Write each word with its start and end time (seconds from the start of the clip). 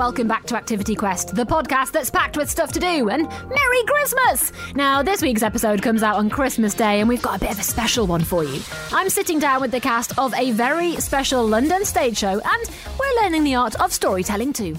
welcome 0.00 0.26
back 0.26 0.46
to 0.46 0.56
Activity 0.56 0.94
Quest, 0.94 1.34
the 1.34 1.44
podcast 1.44 1.92
that's 1.92 2.08
packed 2.08 2.38
with 2.38 2.48
stuff 2.48 2.72
to 2.72 2.80
do, 2.80 3.10
and 3.10 3.28
Merry 3.28 3.84
Christmas! 3.86 4.50
Now, 4.74 5.02
this 5.02 5.20
week's 5.20 5.42
episode 5.42 5.82
comes 5.82 6.02
out 6.02 6.16
on 6.16 6.30
Christmas 6.30 6.72
Day, 6.72 7.00
and 7.00 7.08
we've 7.08 7.20
got 7.20 7.36
a 7.36 7.38
bit 7.38 7.50
of 7.50 7.58
a 7.58 7.62
special 7.62 8.06
one 8.06 8.24
for 8.24 8.42
you. 8.42 8.62
I'm 8.92 9.10
sitting 9.10 9.38
down 9.38 9.60
with 9.60 9.72
the 9.72 9.78
cast 9.78 10.18
of 10.18 10.32
a 10.32 10.52
very 10.52 10.96
special 10.96 11.46
London 11.46 11.84
stage 11.84 12.16
show, 12.16 12.40
and 12.42 12.70
we're 12.98 13.22
learning 13.22 13.44
the 13.44 13.56
art 13.56 13.78
of 13.78 13.92
storytelling 13.92 14.54
too. 14.54 14.74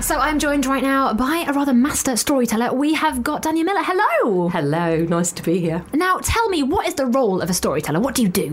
So 0.00 0.20
I'm 0.20 0.38
joined 0.38 0.66
right 0.66 0.82
now 0.84 1.12
by 1.12 1.44
a 1.48 1.52
rather 1.52 1.74
master 1.74 2.14
storyteller. 2.14 2.72
We 2.72 2.94
have 2.94 3.24
got 3.24 3.42
Danyah 3.42 3.64
Miller. 3.64 3.82
Hello. 3.82 4.48
Hello, 4.48 4.98
nice 5.06 5.32
to 5.32 5.42
be 5.42 5.58
here. 5.58 5.84
Now, 5.92 6.18
tell 6.18 6.48
me, 6.50 6.62
what 6.62 6.86
is 6.86 6.94
the 6.94 7.06
role 7.06 7.42
of 7.42 7.50
a 7.50 7.54
storyteller? 7.54 7.98
What 7.98 8.14
do 8.14 8.22
you 8.22 8.28
do? 8.28 8.52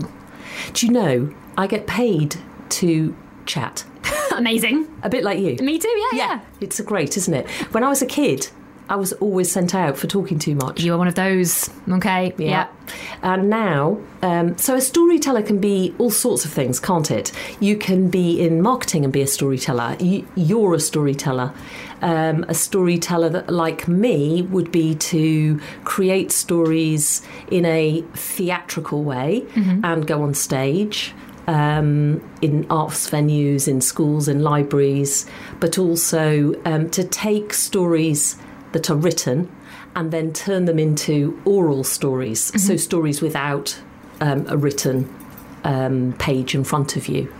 Do 0.72 0.86
you 0.86 0.92
know, 0.92 1.34
I 1.56 1.66
get 1.66 1.86
paid 1.86 2.36
to 2.70 3.16
chat. 3.46 3.84
Amazing. 4.36 4.88
A 5.02 5.08
bit 5.08 5.24
like 5.24 5.38
you. 5.38 5.56
Me 5.56 5.78
too, 5.78 5.88
yeah, 5.88 6.18
yeah. 6.18 6.40
It's 6.60 6.80
great, 6.80 7.16
isn't 7.16 7.34
it? 7.34 7.48
When 7.72 7.82
I 7.82 7.88
was 7.88 8.02
a 8.02 8.06
kid, 8.06 8.48
I 8.90 8.96
was 8.96 9.12
always 9.14 9.50
sent 9.50 9.72
out 9.72 9.96
for 9.96 10.08
talking 10.08 10.40
too 10.40 10.56
much. 10.56 10.82
You 10.82 10.94
are 10.94 10.98
one 10.98 11.06
of 11.06 11.14
those. 11.14 11.70
Okay. 11.88 12.34
Yeah. 12.36 12.66
And 13.22 13.48
now, 13.48 13.98
um, 14.20 14.58
so 14.58 14.74
a 14.74 14.80
storyteller 14.80 15.42
can 15.42 15.60
be 15.60 15.94
all 15.98 16.10
sorts 16.10 16.44
of 16.44 16.50
things, 16.50 16.80
can't 16.80 17.08
it? 17.08 17.30
You 17.60 17.76
can 17.76 18.10
be 18.10 18.40
in 18.40 18.60
marketing 18.60 19.04
and 19.04 19.12
be 19.12 19.22
a 19.22 19.28
storyteller. 19.28 19.96
You, 20.00 20.26
you're 20.34 20.74
a 20.74 20.80
storyteller. 20.80 21.54
Um, 22.02 22.44
a 22.48 22.54
storyteller 22.54 23.28
that, 23.28 23.48
like 23.50 23.86
me, 23.86 24.42
would 24.42 24.72
be 24.72 24.96
to 24.96 25.60
create 25.84 26.32
stories 26.32 27.22
in 27.48 27.64
a 27.66 28.02
theatrical 28.14 29.04
way 29.04 29.46
and 29.84 30.04
go 30.04 30.22
on 30.22 30.34
stage. 30.34 31.14
Um, 31.46 32.22
in 32.42 32.64
arts 32.70 33.10
venues, 33.10 33.66
in 33.66 33.80
schools, 33.80 34.28
in 34.28 34.40
libraries, 34.42 35.26
but 35.58 35.78
also 35.78 36.54
um, 36.64 36.90
to 36.90 37.02
take 37.02 37.52
stories 37.52 38.36
that 38.72 38.90
are 38.90 38.96
written 38.96 39.50
and 39.94 40.12
then 40.12 40.32
turn 40.32 40.64
them 40.64 40.78
into 40.78 41.40
oral 41.44 41.84
stories. 41.84 42.52
So, 42.64 42.76
stories 42.76 43.20
without 43.20 43.80
um, 44.20 44.46
a 44.48 44.56
written 44.56 45.12
um, 45.64 46.14
page 46.18 46.54
in 46.54 46.64
front 46.64 46.96
of 46.96 47.08
you. 47.08 47.32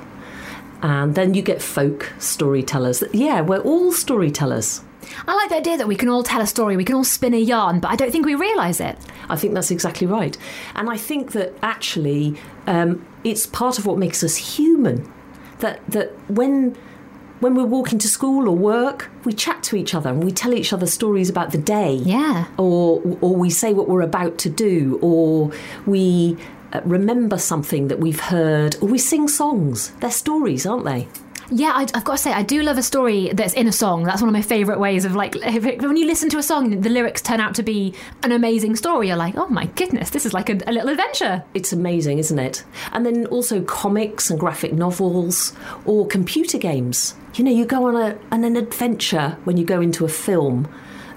And 0.83 1.15
then 1.15 1.35
you 1.35 1.43
get 1.43 1.61
folk 1.61 2.13
storytellers. 2.19 3.05
Yeah, 3.13 3.43
we're 3.43 3.61
all 3.61 3.93
storytellers. 3.93 4.83
I 5.27 5.35
like 5.35 5.51
the 5.51 5.57
idea 5.57 5.77
that 5.77 5.89
we 5.89 5.97
can 5.97 6.09
all 6.09 6.23
tell 6.23 6.41
a 6.41 6.47
story, 6.47 6.77
we 6.77 6.85
can 6.85 6.95
all 6.95 7.05
spin 7.05 7.35
a 7.35 7.39
yarn, 7.39 7.81
but 7.81 7.91
I 7.91 7.97
don't 7.97 8.11
think 8.11 8.27
we 8.27 8.35
realise 8.35 8.81
it. 8.81 8.97
I 9.29 9.37
think 9.37 9.55
that's 9.55 9.71
exactly 9.71 10.07
right. 10.07 10.37
And 10.75 10.89
I 10.89 10.97
think 10.97 11.33
that 11.33 11.55
actually 11.63 12.37
um, 12.67 13.05
it's 13.25 13.47
part 13.47 13.79
of 13.79 13.87
what 13.87 13.99
makes 13.99 14.23
us 14.23 14.37
human. 14.37 15.11
That, 15.59 15.85
that 15.89 16.13
when 16.31 16.77
when 17.41 17.55
we're 17.55 17.65
walking 17.65 17.99
to 17.99 18.09
school 18.09 18.49
or 18.49 18.57
work, 18.57 19.11
we 19.25 19.33
chat 19.33 19.63
to 19.65 19.77
each 19.77 19.95
other 19.95 20.11
and 20.11 20.23
we 20.23 20.31
tell 20.31 20.55
each 20.55 20.73
other 20.73 20.87
stories 20.87 21.29
about 21.29 21.53
the 21.53 21.59
day. 21.59 21.95
Yeah. 21.95 22.47
Or, 22.59 23.03
or 23.21 23.35
we 23.35 23.51
say 23.51 23.73
what 23.73 23.89
we're 23.89 24.03
about 24.03 24.39
to 24.39 24.51
do, 24.51 24.99
or 25.03 25.51
we 25.87 26.37
uh, 26.73 26.81
remember 26.85 27.39
something 27.39 27.89
that 27.89 27.99
we've 27.99 28.21
heard, 28.21 28.77
or 28.81 28.89
we 28.89 28.99
sing 28.99 29.27
songs. 29.27 29.91
They're 30.01 30.11
stories, 30.11 30.67
aren't 30.67 30.85
they? 30.85 31.09
Yeah, 31.53 31.73
I, 31.75 31.83
I've 31.95 32.05
got 32.05 32.13
to 32.13 32.19
say, 32.19 32.33
I 32.33 32.43
do 32.45 32.63
love 32.63 32.79
a 32.79 32.83
story 32.83 33.31
that's 33.33 33.55
in 33.55 33.67
a 33.67 33.73
song. 33.73 34.05
That's 34.05 34.23
one 34.23 34.29
of 34.29 34.33
my 34.33 34.43
favourite 34.43 34.79
ways 34.79 35.05
of 35.05 35.17
like, 35.17 35.35
when 35.35 35.97
you 35.97 36.07
listen 36.07 36.29
to 36.31 36.39
a 36.39 36.43
song, 36.43 36.81
the 36.81 36.89
lyrics 36.89 37.21
turn 37.21 37.41
out 37.41 37.57
to 37.57 37.65
be 37.65 37.93
an 38.23 38.31
amazing 38.31 38.77
story. 38.77 39.09
You're 39.09 39.17
like, 39.17 39.37
oh 39.37 39.49
my 39.49 39.67
goodness, 39.67 40.11
this 40.11 40.25
is 40.25 40.33
like 40.33 40.49
a, 40.49 40.59
a 40.69 40.73
little 40.73 40.91
adventure. 40.91 41.43
It's 41.55 41.73
amazing, 41.73 42.19
isn't 42.19 42.39
it? 42.39 42.65
And 42.93 43.05
then 43.05 43.27
also 43.27 43.63
comics 43.63 44.31
and 44.31 44.39
graphic 44.39 44.73
novels 44.73 45.53
or 45.85 46.07
computer 46.07 46.57
games. 46.57 47.15
You 47.35 47.45
know, 47.45 47.51
you 47.51 47.65
go 47.65 47.89
on, 47.89 47.97
a, 47.97 48.17
on 48.31 48.45
an 48.45 48.57
adventure 48.57 49.37
when 49.43 49.57
you 49.57 49.65
go 49.65 49.81
into 49.81 50.05
a 50.05 50.09
film 50.09 50.73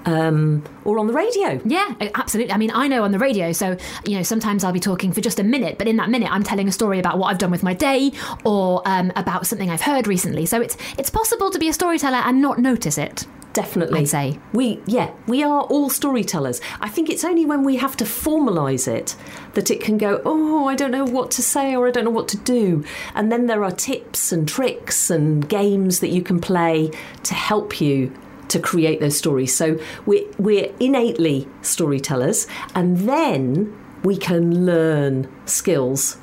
um, 0.06 0.64
or 0.84 1.00
on 1.00 1.08
the 1.08 1.14
radio. 1.14 1.62
Yeah, 1.66 1.94
absolutely. 2.16 2.54
I 2.54 2.58
mean, 2.58 2.72
I 2.74 2.88
know 2.88 3.04
on 3.04 3.12
the 3.12 3.20
radio, 3.20 3.52
so 3.52 3.78
you 4.06 4.18
know, 4.18 4.24
sometimes 4.24 4.64
I'll 4.64 4.74
be 4.74 4.80
talking 4.80 5.12
for 5.12 5.22
just 5.22 5.40
a 5.40 5.44
minute, 5.44 5.78
but 5.78 5.88
in 5.88 5.98
that 5.98 6.10
minute, 6.10 6.32
I'm 6.32 6.44
telling 6.44 6.68
a 6.68 6.72
story 6.72 7.00
about 7.00 7.18
what 7.18 7.28
I've 7.28 7.38
done 7.38 7.52
with 7.52 7.64
my 7.64 7.74
day 7.74 8.12
or 8.44 8.82
um, 8.86 9.12
about 9.16 9.48
something 9.48 9.70
I've 9.70 9.82
heard 9.82 10.08
recently. 10.08 10.46
So 10.46 10.62
it's 10.62 10.78
it's 10.98 11.10
possible 11.10 11.50
to 11.52 11.60
be 11.60 11.70
a 11.70 11.74
storyteller 11.74 12.18
and 12.18 12.42
not 12.42 12.60
notice 12.60 12.98
it. 12.98 13.26
Definitely. 13.54 14.00
I'd 14.00 14.10
say. 14.10 14.40
We, 14.52 14.82
yeah, 14.88 15.12
we 15.28 15.44
are 15.44 15.62
all 15.62 15.90
storytellers. 15.90 16.60
I 16.82 16.90
think 16.90 17.10
it's 17.10 17.24
only 17.24 17.46
when 17.46 17.64
we 17.64 17.76
have 17.76 17.96
to 17.98 18.04
formalise 18.04 18.88
it 18.88 19.16
that 19.54 19.70
it 19.70 19.80
can 19.80 20.00
go, 20.00 20.24
oh, 20.26 20.68
I 20.68 20.76
don't 20.76 20.90
know 20.90 21.06
what 21.06 21.30
to 21.32 21.44
say 21.44 21.76
or 21.76 21.88
I 21.88 21.92
don't 21.92 22.04
know 22.04 22.10
what 22.10 22.28
to 22.30 22.38
do. 22.38 22.84
And 23.14 23.32
then 23.32 23.46
there 23.46 23.64
are 23.64 23.72
tips 23.72 24.32
and 24.32 24.48
tricks 24.48 25.12
and 25.12 25.48
games 25.48 26.00
that 26.00 26.10
you 26.10 26.24
can 26.24 26.42
play 26.42 26.90
to 27.22 27.34
help 27.36 27.80
you 27.80 28.12
to 28.54 28.60
create 28.60 29.00
those 29.00 29.18
stories. 29.18 29.54
So 29.56 29.78
we're, 30.06 30.26
we're 30.38 30.72
innately 30.80 31.48
storytellers 31.62 32.48
and 32.74 33.00
then 33.00 33.76
we 34.04 34.18
can 34.18 34.66
learn 34.66 35.28
skills 35.46 36.18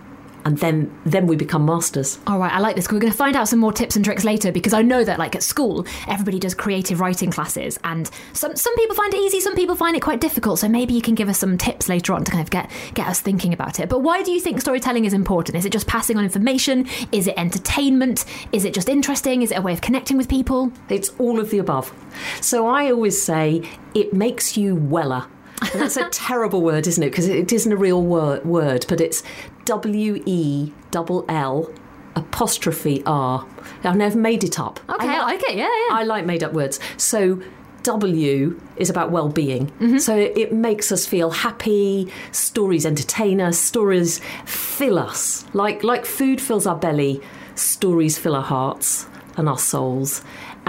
and 0.45 0.59
then 0.59 0.91
then 1.05 1.27
we 1.27 1.37
become 1.37 1.65
masters. 1.65 2.19
All 2.27 2.39
right, 2.39 2.53
I 2.53 2.59
like 2.59 2.77
this. 2.77 2.91
We're 2.91 2.99
going 2.99 3.13
to 3.13 3.17
find 3.17 3.37
out 3.37 3.49
some 3.49 3.59
more 3.59 3.73
tips 3.73 3.97
and 3.97 4.05
tricks 4.05 4.25
later 4.25 4.53
because 4.53 4.73
I 4.73 4.83
know 4.83 5.05
that, 5.05 5.19
like 5.19 5.35
at 5.35 5.43
school, 5.43 5.87
everybody 6.09 6.39
does 6.39 6.55
creative 6.55 7.01
writing 7.01 7.31
classes, 7.31 7.79
and 7.85 8.11
some 8.33 8.57
some 8.57 8.75
people 8.77 8.97
find 8.97 9.13
it 9.15 9.21
easy, 9.21 9.41
some 9.41 9.55
people 9.55 9.77
find 9.77 9.97
it 9.97 10.01
quite 10.01 10.21
difficult. 10.21 10.59
So 10.59 10.69
maybe 10.69 10.95
you 10.95 11.03
can 11.03 11.15
give 11.15 11.29
us 11.29 11.39
some 11.39 11.59
tips 11.59 11.89
later 11.89 12.13
on 12.13 12.25
to 12.25 12.31
kind 12.31 12.43
of 12.43 12.51
get 12.51 12.71
get 12.95 13.07
us 13.07 13.21
thinking 13.21 13.53
about 13.53 13.81
it. 13.81 13.89
But 13.89 14.01
why 14.01 14.23
do 14.23 14.33
you 14.33 14.41
think 14.41 14.61
storytelling 14.61 15.05
is 15.05 15.13
important? 15.13 15.57
Is 15.57 15.65
it 15.65 15.73
just 15.73 15.87
passing 15.87 16.17
on 16.17 16.25
information? 16.25 16.87
Is 17.13 17.27
it 17.27 17.35
entertainment? 17.37 18.25
Is 18.53 18.65
it 18.65 18.75
just 18.75 18.89
interesting? 18.89 19.43
Is 19.43 19.53
it 19.53 19.59
a 19.59 19.63
way 19.63 19.73
of 19.73 19.81
connecting 19.81 20.17
with 20.17 20.29
people? 20.29 20.73
It's 20.89 21.11
all 21.19 21.41
of 21.41 21.51
the 21.51 21.59
above. 21.59 21.93
So 22.41 22.67
I 22.67 22.91
always 22.91 23.21
say 23.21 23.63
it 23.95 24.13
makes 24.13 24.57
you 24.57 24.77
weller. 24.77 25.27
And 25.61 25.83
that's 25.83 25.97
a 25.97 26.09
terrible 26.11 26.63
word, 26.63 26.87
isn't 26.87 27.03
it? 27.03 27.11
Because 27.11 27.29
it 27.29 27.53
isn't 27.53 27.73
a 27.73 27.77
real 27.77 28.03
word, 28.03 28.45
word 28.45 28.87
but 28.89 29.01
it's 29.01 29.23
W 29.67 30.23
E 30.27 30.73
double 30.91 31.25
L 31.29 31.71
apostrophe 32.17 33.03
R. 33.07 33.47
I've 33.85 33.97
never 33.97 34.19
made 34.19 34.43
it 34.43 34.59
up. 34.59 34.81
Okay, 34.89 35.09
I 35.09 35.23
like 35.23 35.43
it. 35.43 35.55
Yeah, 35.57 35.65
yeah. 35.65 35.95
I 35.95 36.03
like 36.05 36.25
made 36.25 36.43
up 36.43 36.53
words. 36.53 36.81
So 36.97 37.41
W 37.83 38.61
is 38.77 38.91
about 38.91 39.11
well-being. 39.11 39.69
Mm-hmm. 39.69 39.99
So 39.99 40.17
it, 40.17 40.37
it 40.37 40.53
makes 40.53 40.91
us 40.93 41.07
feel 41.07 41.31
happy. 41.31 42.13
Stories 42.33 42.85
entertain 42.85 43.41
us. 43.41 43.59
Stories 43.59 44.21
fill 44.45 44.99
us. 44.99 45.47
Like 45.55 45.85
like 45.85 46.05
food 46.05 46.41
fills 46.41 46.67
our 46.67 46.77
belly. 46.77 47.21
Stories 47.55 48.19
fill 48.19 48.35
our 48.35 48.43
hearts 48.43 49.07
and 49.37 49.49
our 49.49 49.59
souls. 49.59 50.23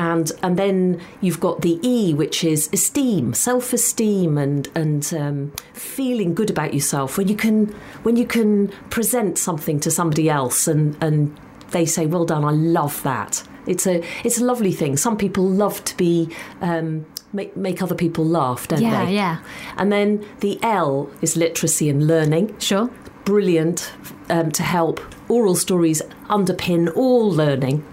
And 0.10 0.28
and 0.42 0.54
then 0.58 1.00
you've 1.24 1.40
got 1.48 1.62
the 1.62 1.76
E, 1.96 2.14
which 2.22 2.44
is 2.54 2.70
esteem, 2.74 3.34
self-esteem, 3.34 4.32
and 4.46 4.68
and 4.82 5.04
um, 5.24 5.38
feeling 5.74 6.34
good 6.40 6.50
about 6.50 6.74
yourself 6.74 7.18
when 7.18 7.28
you 7.28 7.36
can 7.36 7.68
when 8.06 8.16
you 8.16 8.26
can 8.26 8.70
present 8.90 9.38
something 9.38 9.80
to 9.82 9.90
somebody 9.92 10.26
else 10.30 10.68
and 10.72 10.98
and 11.02 11.38
they 11.72 11.86
say, 11.86 12.04
"Well 12.08 12.26
done, 12.26 12.44
I 12.44 12.52
love 12.80 13.04
that." 13.04 13.44
It's 13.68 13.86
a 13.86 13.96
it's 14.28 14.40
a 14.42 14.44
lovely 14.52 14.72
thing. 14.72 14.98
Some 14.98 15.18
people 15.18 15.44
love 15.64 15.78
to 15.90 15.94
be 15.98 16.30
um, 16.62 17.06
make 17.32 17.56
make 17.56 17.84
other 17.86 17.96
people 17.96 18.26
laugh, 18.26 18.68
don't 18.68 18.82
Yeah, 18.82 19.06
they? 19.06 19.14
yeah. 19.14 19.38
Yeah. 19.38 19.38
And 19.78 19.92
then 19.92 20.26
the 20.40 20.58
L 20.64 21.10
is 21.22 21.36
literacy 21.38 21.90
and 21.90 22.08
learning. 22.08 22.46
Sure. 22.60 22.90
Brilliant 23.26 23.94
um, 24.30 24.52
to 24.52 24.64
help 24.64 25.00
oral 25.30 25.56
stories 25.56 26.02
underpin 26.28 26.90
all 26.96 27.30
learning, 27.32 27.84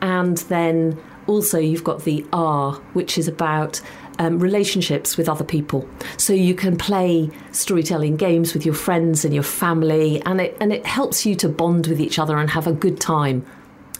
and 0.00 0.38
then 0.48 0.98
also 1.32 1.58
you've 1.58 1.84
got 1.84 2.04
the 2.04 2.24
R, 2.32 2.74
which 2.92 3.18
is 3.18 3.26
about 3.26 3.80
um, 4.18 4.38
relationships 4.38 5.16
with 5.16 5.28
other 5.28 5.44
people. 5.44 5.88
So 6.16 6.32
you 6.32 6.54
can 6.54 6.76
play 6.76 7.30
storytelling 7.52 8.16
games 8.16 8.54
with 8.54 8.64
your 8.64 8.74
friends 8.74 9.24
and 9.24 9.34
your 9.34 9.42
family, 9.42 10.22
and 10.22 10.40
it 10.40 10.56
and 10.60 10.72
it 10.72 10.86
helps 10.86 11.26
you 11.26 11.34
to 11.36 11.48
bond 11.48 11.86
with 11.86 12.00
each 12.00 12.18
other 12.18 12.36
and 12.36 12.50
have 12.50 12.66
a 12.66 12.72
good 12.72 13.00
time. 13.00 13.44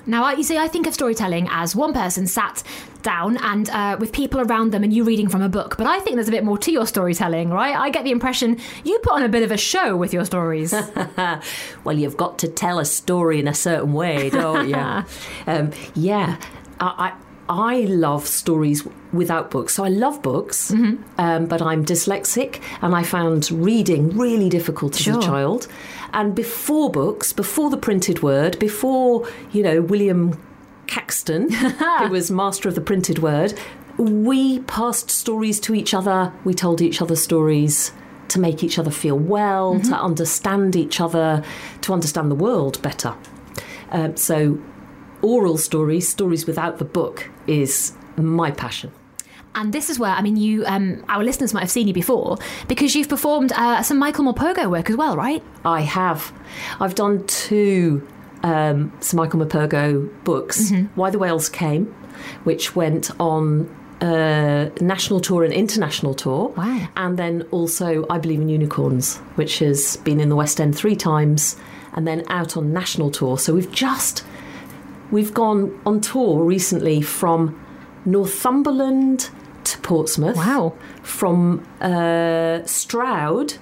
Now, 0.04 0.28
you 0.32 0.42
see, 0.42 0.58
I 0.58 0.66
think 0.66 0.86
of 0.86 0.94
storytelling 0.94 1.46
as 1.50 1.76
one 1.76 1.92
person 1.92 2.26
sat 2.26 2.64
down 3.02 3.36
and 3.38 3.70
uh, 3.70 3.96
with 4.00 4.12
people 4.12 4.40
around 4.40 4.72
them 4.72 4.82
and 4.82 4.92
you 4.92 5.04
reading 5.04 5.28
from 5.28 5.42
a 5.42 5.48
book. 5.48 5.76
But 5.76 5.86
I 5.86 6.00
think 6.00 6.16
there's 6.16 6.28
a 6.28 6.32
bit 6.32 6.44
more 6.44 6.58
to 6.58 6.72
your 6.72 6.86
storytelling, 6.86 7.50
right? 7.50 7.76
I 7.76 7.90
get 7.90 8.02
the 8.04 8.10
impression 8.10 8.58
you 8.84 8.98
put 9.00 9.12
on 9.12 9.22
a 9.22 9.28
bit 9.28 9.44
of 9.44 9.52
a 9.52 9.56
show 9.56 9.96
with 9.96 10.12
your 10.12 10.24
stories. 10.24 10.72
well, 11.84 11.96
you've 11.98 12.16
got 12.16 12.38
to 12.40 12.48
tell 12.48 12.80
a 12.80 12.84
story 12.84 13.38
in 13.38 13.46
a 13.46 13.54
certain 13.54 13.92
way, 13.92 14.30
don't 14.30 14.68
you? 14.68 14.74
um, 15.46 15.70
yeah, 15.94 16.36
I, 16.80 17.14
I 17.52 17.80
love 17.80 18.26
stories 18.26 18.86
without 19.12 19.50
books. 19.50 19.74
So 19.74 19.84
I 19.84 19.88
love 19.88 20.22
books, 20.22 20.70
um, 21.18 21.46
but 21.46 21.60
I'm 21.60 21.84
dyslexic, 21.84 22.62
and 22.80 22.94
I 22.94 23.02
found 23.02 23.50
reading 23.50 24.16
really 24.16 24.48
difficult 24.48 24.98
as 24.98 25.06
a 25.06 25.20
child. 25.20 25.68
And 26.14 26.34
before 26.34 26.90
books, 26.90 27.32
before 27.32 27.68
the 27.68 27.76
printed 27.76 28.22
word, 28.22 28.58
before 28.58 29.28
you 29.52 29.62
know 29.62 29.82
William 29.82 30.40
Caxton, 30.86 31.52
who 31.98 32.08
was 32.08 32.30
master 32.30 32.68
of 32.68 32.74
the 32.74 32.80
printed 32.80 33.18
word, 33.18 33.52
we 33.98 34.60
passed 34.60 35.10
stories 35.10 35.60
to 35.60 35.74
each 35.74 35.92
other. 35.92 36.32
We 36.44 36.54
told 36.54 36.80
each 36.80 37.02
other 37.02 37.16
stories 37.16 37.92
to 38.28 38.40
make 38.40 38.64
each 38.64 38.78
other 38.78 38.90
feel 38.90 39.18
well, 39.18 39.78
to 39.80 39.94
understand 39.94 40.74
each 40.74 41.02
other, 41.02 41.44
to 41.82 41.92
understand 41.92 42.30
the 42.30 42.34
world 42.34 42.80
better. 42.80 43.14
Um, 43.90 44.16
so, 44.16 44.58
oral 45.22 45.56
stories, 45.56 46.08
stories 46.08 46.46
without 46.46 46.78
the 46.78 46.84
book, 46.84 47.30
is 47.46 47.92
my 48.16 48.50
passion. 48.50 48.92
And 49.54 49.72
this 49.72 49.90
is 49.90 49.98
where, 49.98 50.12
I 50.12 50.22
mean, 50.22 50.36
you, 50.36 50.64
um, 50.66 51.04
our 51.08 51.22
listeners 51.22 51.52
might 51.52 51.60
have 51.60 51.70
seen 51.70 51.86
you 51.86 51.94
before 51.94 52.38
because 52.68 52.94
you've 52.94 53.08
performed 53.08 53.52
uh, 53.52 53.82
some 53.82 53.98
Michael 53.98 54.24
Morpurgo 54.24 54.70
work 54.70 54.88
as 54.88 54.96
well, 54.96 55.16
right? 55.16 55.42
I 55.64 55.82
have. 55.82 56.32
I've 56.80 56.94
done 56.94 57.26
two 57.26 58.06
um, 58.42 58.92
Sir 59.00 59.16
Michael 59.16 59.40
Morpurgo 59.40 60.10
books. 60.24 60.72
Why 60.94 61.10
the 61.10 61.18
Whales 61.18 61.48
Came, 61.48 61.86
which 62.44 62.74
went 62.74 63.10
on 63.20 63.68
uh, 64.00 64.70
national 64.80 65.20
tour 65.20 65.44
and 65.44 65.52
international 65.52 66.14
tour. 66.14 66.48
Wow. 66.56 66.88
And 66.96 67.18
then 67.18 67.42
also 67.50 68.06
I 68.10 68.18
Believe 68.18 68.40
in 68.40 68.48
Unicorns, 68.48 69.18
which 69.36 69.60
has 69.60 69.96
been 69.98 70.18
in 70.18 70.28
the 70.28 70.36
West 70.36 70.60
End 70.60 70.76
three 70.76 70.96
times 70.96 71.56
and 71.92 72.06
then 72.06 72.24
out 72.28 72.56
on 72.56 72.72
national 72.72 73.10
tour. 73.10 73.38
So 73.38 73.54
we've 73.54 73.70
just 73.70 74.24
we've 75.12 75.32
gone 75.32 75.80
on 75.86 76.00
tour 76.00 76.42
recently 76.42 77.00
from 77.00 77.60
Northumberland 78.04 79.30
to 79.64 79.78
Portsmouth. 79.78 80.36
Wow. 80.36 80.74
From 81.02 81.64
uh, 81.80 82.64
Stroud 82.64 83.54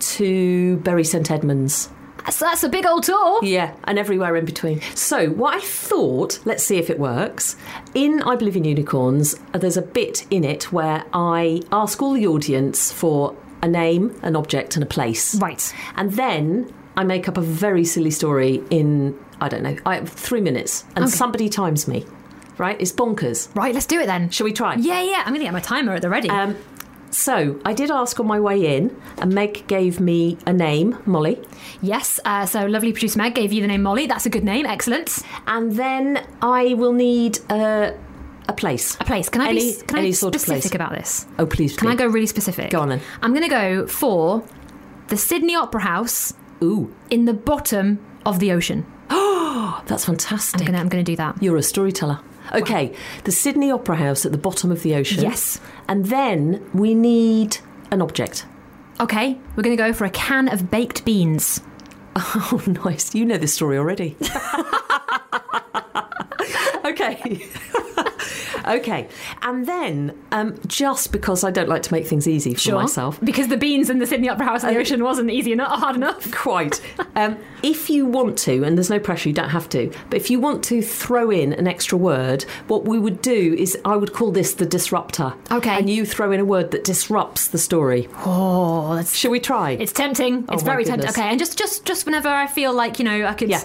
to 0.00 0.78
Bury 0.78 1.04
St 1.04 1.30
Edmunds. 1.30 1.90
So 2.28 2.44
that's 2.44 2.64
a 2.64 2.68
big 2.68 2.84
old 2.84 3.04
tour. 3.04 3.40
Yeah, 3.42 3.74
and 3.84 3.98
everywhere 3.98 4.36
in 4.36 4.44
between. 4.44 4.80
So, 4.94 5.30
what 5.30 5.54
I 5.56 5.60
thought, 5.60 6.38
let's 6.44 6.62
see 6.62 6.76
if 6.76 6.90
it 6.90 6.98
works. 6.98 7.56
In 7.94 8.22
I 8.22 8.36
Believe 8.36 8.56
in 8.56 8.64
Unicorns, 8.64 9.36
uh, 9.54 9.58
there's 9.58 9.78
a 9.78 9.82
bit 9.82 10.26
in 10.30 10.44
it 10.44 10.70
where 10.70 11.04
I 11.14 11.62
ask 11.72 12.02
all 12.02 12.12
the 12.12 12.26
audience 12.26 12.92
for 12.92 13.34
a 13.62 13.68
name, 13.68 14.18
an 14.22 14.36
object, 14.36 14.76
and 14.76 14.82
a 14.82 14.86
place. 14.86 15.34
Right. 15.36 15.74
And 15.96 16.12
then 16.12 16.72
I 16.96 17.04
make 17.04 17.28
up 17.28 17.38
a 17.38 17.42
very 17.42 17.84
silly 17.84 18.10
story 18.10 18.62
in, 18.70 19.18
I 19.40 19.48
don't 19.48 19.62
know, 19.62 19.76
I, 19.86 20.00
three 20.04 20.40
minutes, 20.40 20.84
and 20.96 21.04
Okay. 21.04 21.10
somebody 21.12 21.48
times 21.48 21.86
me. 21.88 22.04
Right? 22.58 22.76
It's 22.80 22.92
bonkers. 22.92 23.48
Right, 23.56 23.72
let's 23.74 23.86
do 23.86 24.00
it 24.00 24.06
then. 24.06 24.28
Shall 24.30 24.44
we 24.44 24.52
try? 24.52 24.74
Yeah, 24.74 25.00
yeah. 25.02 25.18
I'm 25.24 25.28
going 25.28 25.38
to 25.40 25.44
get 25.44 25.52
my 25.54 25.60
timer 25.60 25.94
at 25.94 26.02
the 26.02 26.10
ready. 26.10 26.28
Um, 26.28 26.56
so, 27.10 27.58
I 27.64 27.72
did 27.72 27.90
ask 27.90 28.20
on 28.20 28.26
my 28.26 28.38
way 28.38 28.76
in, 28.76 28.94
and 29.18 29.32
Meg 29.34 29.66
gave 29.66 29.98
me 29.98 30.36
a 30.46 30.52
name, 30.52 30.98
Molly. 31.06 31.40
yes. 31.82 32.20
Uh, 32.24 32.44
so 32.46 32.66
lovely 32.66 32.92
producer 32.92 33.18
Meg 33.18 33.34
gave 33.34 33.52
you 33.52 33.62
the 33.62 33.66
name 33.66 33.82
Molly. 33.82 34.06
That's 34.06 34.26
a 34.26 34.30
good 34.30 34.44
name. 34.44 34.64
Excellent. 34.66 35.18
And 35.46 35.72
then 35.72 36.24
I 36.42 36.74
will 36.74 36.92
need 36.92 37.38
uh, 37.50 37.92
a 38.46 38.52
place. 38.52 38.96
A 39.00 39.04
place. 39.04 39.28
Can 39.30 39.40
I 39.40 39.48
Any- 39.48 39.72
be, 39.72 39.80
can 39.86 39.96
I 39.96 40.00
any 40.00 40.08
be 40.10 40.12
sort 40.12 40.34
of 40.36 40.40
specific 40.40 40.70
place. 40.70 40.74
about 40.74 40.92
this? 40.92 41.26
Oh, 41.38 41.46
please. 41.46 41.76
Can 41.76 41.88
I 41.88 41.94
go 41.96 42.06
really 42.06 42.26
specific? 42.26 42.70
Go 42.70 42.80
on 42.80 42.90
then. 42.90 43.00
I'm 43.22 43.32
going 43.32 43.42
to 43.44 43.48
go 43.50 43.86
for 43.86 44.44
the 45.08 45.16
Sydney 45.16 45.56
Opera 45.56 45.80
House 45.80 46.34
Ooh, 46.62 46.94
in 47.08 47.24
the 47.24 47.32
bottom 47.34 47.98
of 48.26 48.38
the 48.38 48.52
ocean. 48.52 48.86
that's 49.86 50.04
fantastic. 50.04 50.60
I'm 50.60 50.66
going 50.66 50.74
to 50.74 50.80
I'm 50.80 50.88
going 50.88 51.04
to 51.04 51.12
do 51.12 51.16
that. 51.16 51.42
You're 51.42 51.56
a 51.56 51.62
storyteller. 51.62 52.20
Okay, 52.52 52.94
the 53.24 53.32
Sydney 53.32 53.70
Opera 53.70 53.96
House 53.96 54.26
at 54.26 54.32
the 54.32 54.38
bottom 54.38 54.72
of 54.72 54.82
the 54.82 54.96
ocean. 54.96 55.22
Yes. 55.22 55.60
And 55.86 56.06
then 56.06 56.68
we 56.74 56.94
need 56.94 57.58
an 57.90 58.02
object. 58.02 58.46
Okay, 58.98 59.38
we're 59.56 59.62
going 59.62 59.76
to 59.76 59.82
go 59.82 59.92
for 59.92 60.04
a 60.04 60.10
can 60.10 60.48
of 60.48 60.70
baked 60.70 61.04
beans. 61.04 61.60
Oh, 62.16 62.60
nice. 62.84 63.14
You 63.14 63.24
know 63.24 63.38
this 63.38 63.54
story 63.54 63.78
already. 63.78 64.16
okay. 66.84 67.46
Okay. 68.76 69.08
And 69.42 69.66
then, 69.66 70.14
um, 70.32 70.58
just 70.66 71.12
because 71.12 71.44
I 71.44 71.50
don't 71.50 71.68
like 71.68 71.82
to 71.84 71.92
make 71.92 72.06
things 72.06 72.26
easy 72.28 72.54
for 72.54 72.72
myself, 72.74 73.18
Because 73.22 73.48
the 73.48 73.56
beans 73.56 73.90
in 73.90 73.98
the 73.98 74.06
Sydney 74.06 74.28
Opera 74.28 74.46
House 74.46 74.64
in 74.64 74.72
the 74.74 74.80
ocean 74.80 75.02
wasn't 75.04 75.30
easy 75.30 75.52
enough, 75.52 75.80
hard 75.80 75.96
enough. 75.96 76.30
Quite. 76.32 76.80
Um, 77.16 77.38
if 77.62 77.90
you 77.90 78.06
want 78.06 78.38
to, 78.38 78.62
and 78.64 78.76
there's 78.76 78.90
no 78.90 78.98
pressure, 78.98 79.28
you 79.28 79.34
don't 79.34 79.50
have 79.50 79.68
to, 79.70 79.92
but 80.08 80.16
if 80.16 80.30
you 80.30 80.40
want 80.40 80.64
to 80.64 80.82
throw 80.82 81.30
in 81.30 81.52
an 81.52 81.66
extra 81.66 81.96
word, 81.98 82.44
what 82.68 82.84
we 82.84 82.98
would 82.98 83.20
do 83.22 83.54
is 83.58 83.76
I 83.84 83.96
would 83.96 84.12
call 84.12 84.30
this 84.32 84.54
the 84.54 84.66
disruptor. 84.66 85.34
Okay. 85.50 85.70
And 85.78 85.88
you 85.90 86.06
throw 86.06 86.32
in 86.32 86.40
a 86.40 86.44
word 86.44 86.70
that 86.70 86.84
disrupts 86.84 87.48
the 87.48 87.58
story. 87.58 88.08
Oh, 88.24 88.94
that's 88.94 89.16
Shall 89.16 89.30
we 89.30 89.40
try? 89.40 89.72
it's 89.72 89.92
tempting. 89.92 90.44
It's 90.50 90.62
Oh 90.62 90.66
my 90.66 90.72
very 90.72 90.84
tempting. 90.84 91.10
Okay, 91.10 91.22
and 91.28 91.38
just 91.38 91.58
just 91.58 91.84
just 91.84 92.06
whenever 92.06 92.28
I 92.28 92.46
feel 92.46 92.72
like 92.72 92.98
you 92.98 93.04
know 93.04 93.24
I 93.26 93.34
could 93.34 93.50
Yeah. 93.50 93.62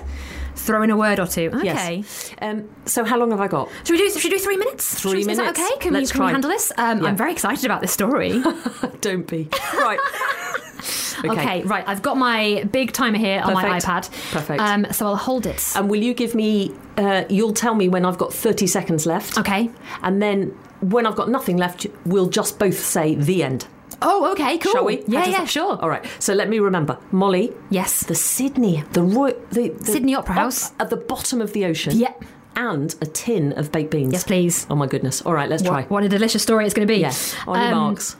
Throw 0.56 0.81
in 0.84 0.90
a 0.90 0.98
word 0.98 1.19
or 1.19 1.28
two. 1.28 1.52
Yes. 1.63 2.31
Okay. 2.34 2.46
Um, 2.48 2.69
so 2.86 3.04
how 3.04 3.18
long 3.18 3.31
have 3.31 3.42
I 3.42 3.48
got? 3.48 3.69
Should 3.84 3.92
we 3.94 3.98
do? 3.98 4.10
Should 4.12 4.24
we 4.24 4.30
do 4.30 4.40
three 4.40 4.57
minutes? 4.57 5.00
Three 5.02 5.13
we- 5.13 5.19
Is 5.19 5.25
that 5.28 5.38
minutes. 5.38 5.60
okay? 5.60 5.78
Can 5.80 5.94
Let's 5.94 6.13
we 6.13 6.18
can 6.18 6.25
we 6.28 6.31
handle 6.31 6.50
this? 6.50 6.72
Um, 6.78 7.02
Yeah. 7.02 7.10
I'm 7.10 7.18
very 7.18 7.31
excited 7.31 7.66
about 7.66 7.81
this 7.81 7.92
story. 7.92 8.42
Don't 9.02 9.28
be. 9.28 9.48
Right. 9.74 10.00
okay. 11.25 11.63
right. 11.63 11.84
I've 11.88 12.02
got 12.02 12.18
my 12.18 12.63
big 12.72 12.92
timer 12.92 13.18
here 13.18 13.42
on 13.44 13.54
my 13.54 13.80
iPad. 13.80 14.10
Perfect. 14.31 14.62
Um, 14.62 14.86
so 14.92 15.07
I'll 15.07 15.16
hold 15.16 15.46
it. 15.46 15.63
And 15.75 15.90
will 15.90 16.02
you 16.02 16.13
give 16.13 16.36
me, 16.36 16.74
uh, 16.98 17.25
you'll 17.30 17.54
tell 17.54 17.75
me 17.75 17.90
when 17.90 18.06
I've 18.06 18.18
got 18.18 18.34
30 18.34 18.68
seconds 18.68 19.06
left. 19.06 19.38
okay. 19.38 19.69
And 20.04 20.22
then 20.22 20.58
when 20.81 21.06
I've 21.08 21.16
got 21.16 21.30
nothing 21.30 21.58
left, 21.58 21.88
we'll 22.06 22.30
just 22.30 22.60
both 22.60 22.78
say 22.80 23.16
the 23.16 23.44
end. 23.44 23.68
Oh, 24.02 24.32
okay. 24.34 24.58
Cool. 24.58 24.72
Shall 24.74 24.86
we? 24.86 25.04
Yeah, 25.08 25.26
yeah, 25.26 25.40
that- 25.40 25.50
sure. 25.50 25.80
All 25.82 25.90
right. 25.90 26.06
So 26.20 26.34
let 26.34 26.50
me 26.50 26.60
remember. 26.60 26.98
Molly, 27.12 27.54
Yes. 27.70 28.02
the 28.06 28.16
Sydney, 28.16 28.84
the 28.92 29.02
Roy, 29.02 29.32
the, 29.52 29.70
the 29.70 29.86
Sydney 29.86 30.16
Opera 30.16 30.36
House. 30.36 30.72
at 30.80 30.90
the 30.90 30.98
bottom 30.98 31.42
of 31.42 31.54
the 31.54 31.66
ocean. 31.66 31.98
Yep. 31.98 32.24
And 32.58 32.96
a 33.02 33.06
tin 33.06 33.52
of 33.54 33.72
baked 33.72 33.92
beans. 33.92 34.14
Yes, 34.14 34.24
please. 34.24 34.66
Oh 34.70 34.76
my 34.76 34.88
goodness. 34.88 35.22
All 35.22 35.34
right, 35.34 35.50
let's 35.50 35.62
try. 35.64 35.82
What, 35.82 35.90
what 35.92 36.04
a 36.04 36.10
delicious 36.10 36.42
story 36.44 36.66
it's 36.66 36.74
going 36.74 36.88
to 36.88 36.94
be. 36.94 37.00
Yes. 37.00 37.36
On 37.48 37.58
Um, 37.58 37.72
marks. 37.74 38.16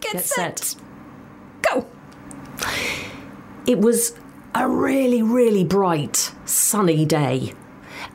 Get, 0.00 0.12
Get 0.12 0.24
set. 0.24 0.58
set. 0.60 0.82
Go. 1.62 1.86
It 3.66 3.78
was 3.80 4.14
a 4.54 4.68
really, 4.68 5.22
really 5.22 5.64
bright, 5.64 6.32
sunny 6.44 7.04
day. 7.04 7.52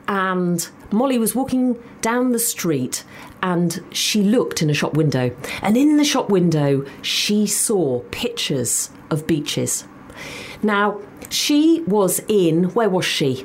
And 0.08 0.66
Molly 0.90 1.18
was 1.18 1.34
walking 1.34 1.76
down 2.00 2.32
the 2.32 2.38
street 2.38 3.04
and 3.44 3.84
she 3.92 4.22
looked 4.22 4.62
in 4.62 4.70
a 4.70 4.74
shop 4.74 4.94
window. 4.94 5.30
And 5.60 5.76
in 5.76 5.98
the 5.98 6.04
shop 6.04 6.30
window, 6.30 6.84
she 7.02 7.46
saw 7.46 8.00
pictures 8.10 8.90
of 9.10 9.26
beaches. 9.26 9.84
Now, 10.62 10.98
she 11.28 11.82
was 11.86 12.22
in, 12.26 12.64
where 12.70 12.88
was 12.88 13.04
she? 13.04 13.44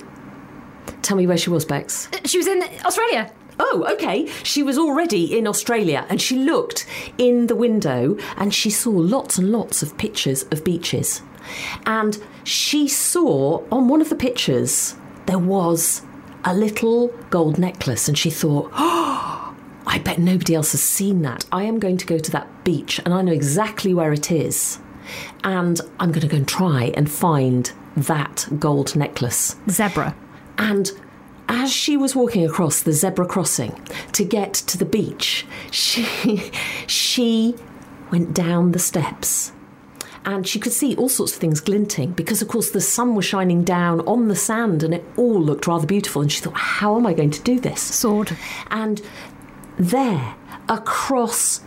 Tell 1.02 1.18
me 1.18 1.28
where 1.28 1.38
she 1.38 1.50
was, 1.50 1.66
Bex. 1.66 2.08
Uh, 2.14 2.20
she 2.26 2.38
was 2.38 2.48
in 2.48 2.64
Australia. 2.86 3.34
Oh, 3.60 3.86
okay. 3.92 4.28
She 4.44 4.64
was 4.64 4.78
already 4.78 5.38
in 5.38 5.46
Australia 5.46 6.06
and 6.10 6.22
she 6.22 6.38
looked 6.38 6.88
in 7.18 7.48
the 7.48 7.56
window 7.56 8.18
and 8.38 8.54
she 8.54 8.70
saw 8.70 8.92
lots 8.92 9.38
and 9.38 9.52
lots 9.52 9.84
of 9.84 9.98
pictures 9.98 10.44
of 10.44 10.64
beaches. 10.64 11.22
And 11.86 12.18
she 12.46 12.88
saw 12.88 13.66
on 13.70 13.90
one 13.90 14.00
of 14.00 14.08
the 14.08 14.16
pictures 14.16 14.96
there 15.26 15.40
was 15.40 16.04
a 16.46 16.54
little 16.54 17.10
gold 17.30 17.58
necklace 17.60 18.08
and 18.08 18.18
she 18.18 18.30
thought, 18.30 18.72
oh, 18.76 19.09
I 19.90 19.98
bet 19.98 20.20
nobody 20.20 20.54
else 20.54 20.72
has 20.74 20.82
seen 20.82 21.24
that. 21.24 21.46
I 21.52 21.64
am 21.64 21.80
going 21.80 21.98
to 21.98 22.06
go 22.06 22.20
to 22.20 22.32
that 22.32 22.64
beach 22.64 23.00
and 23.04 23.14
I 23.14 23.24
know 23.24 23.32
exactly 23.32 23.92
where 23.94 24.14
it 24.14 24.32
is. 24.32 24.80
And 25.44 25.82
I'm 26.00 26.12
going 26.12 26.22
to 26.22 26.28
go 26.28 26.38
and 26.38 26.48
try 26.48 26.92
and 26.96 27.10
find 27.12 27.72
that 27.98 28.48
gold 28.60 28.96
necklace. 28.96 29.56
Zebra. 29.68 30.16
And 30.60 30.92
as 31.48 31.74
she 31.74 31.98
was 31.98 32.16
walking 32.16 32.46
across 32.46 32.84
the 32.84 32.94
zebra 32.94 33.26
crossing 33.26 33.82
to 34.12 34.24
get 34.24 34.54
to 34.54 34.78
the 34.78 34.86
beach, 34.86 35.48
she 35.72 36.04
she 36.88 37.56
went 38.12 38.36
down 38.36 38.72
the 38.72 38.80
steps. 38.80 39.54
And 40.26 40.46
she 40.48 40.60
could 40.60 40.74
see 40.74 40.96
all 40.96 41.10
sorts 41.10 41.34
of 41.34 41.40
things 41.40 41.62
glinting 41.62 42.12
because, 42.12 42.42
of 42.42 42.50
course, 42.50 42.70
the 42.70 42.82
sun 42.82 43.16
was 43.16 43.26
shining 43.26 43.64
down 43.64 44.02
on 44.02 44.28
the 44.28 44.36
sand 44.36 44.84
and 44.84 44.94
it 44.94 45.04
all 45.16 45.42
looked 45.42 45.66
rather 45.66 45.88
beautiful. 45.88 46.22
And 46.22 46.32
she 46.32 46.42
thought, 46.42 46.58
how 46.58 46.98
am 46.98 47.08
I 47.08 47.14
going 47.14 47.32
to 47.32 47.42
do 47.42 47.60
this? 47.60 47.82
Sword. 47.82 48.38
And 48.70 49.02
there, 49.80 50.36
across 50.68 51.62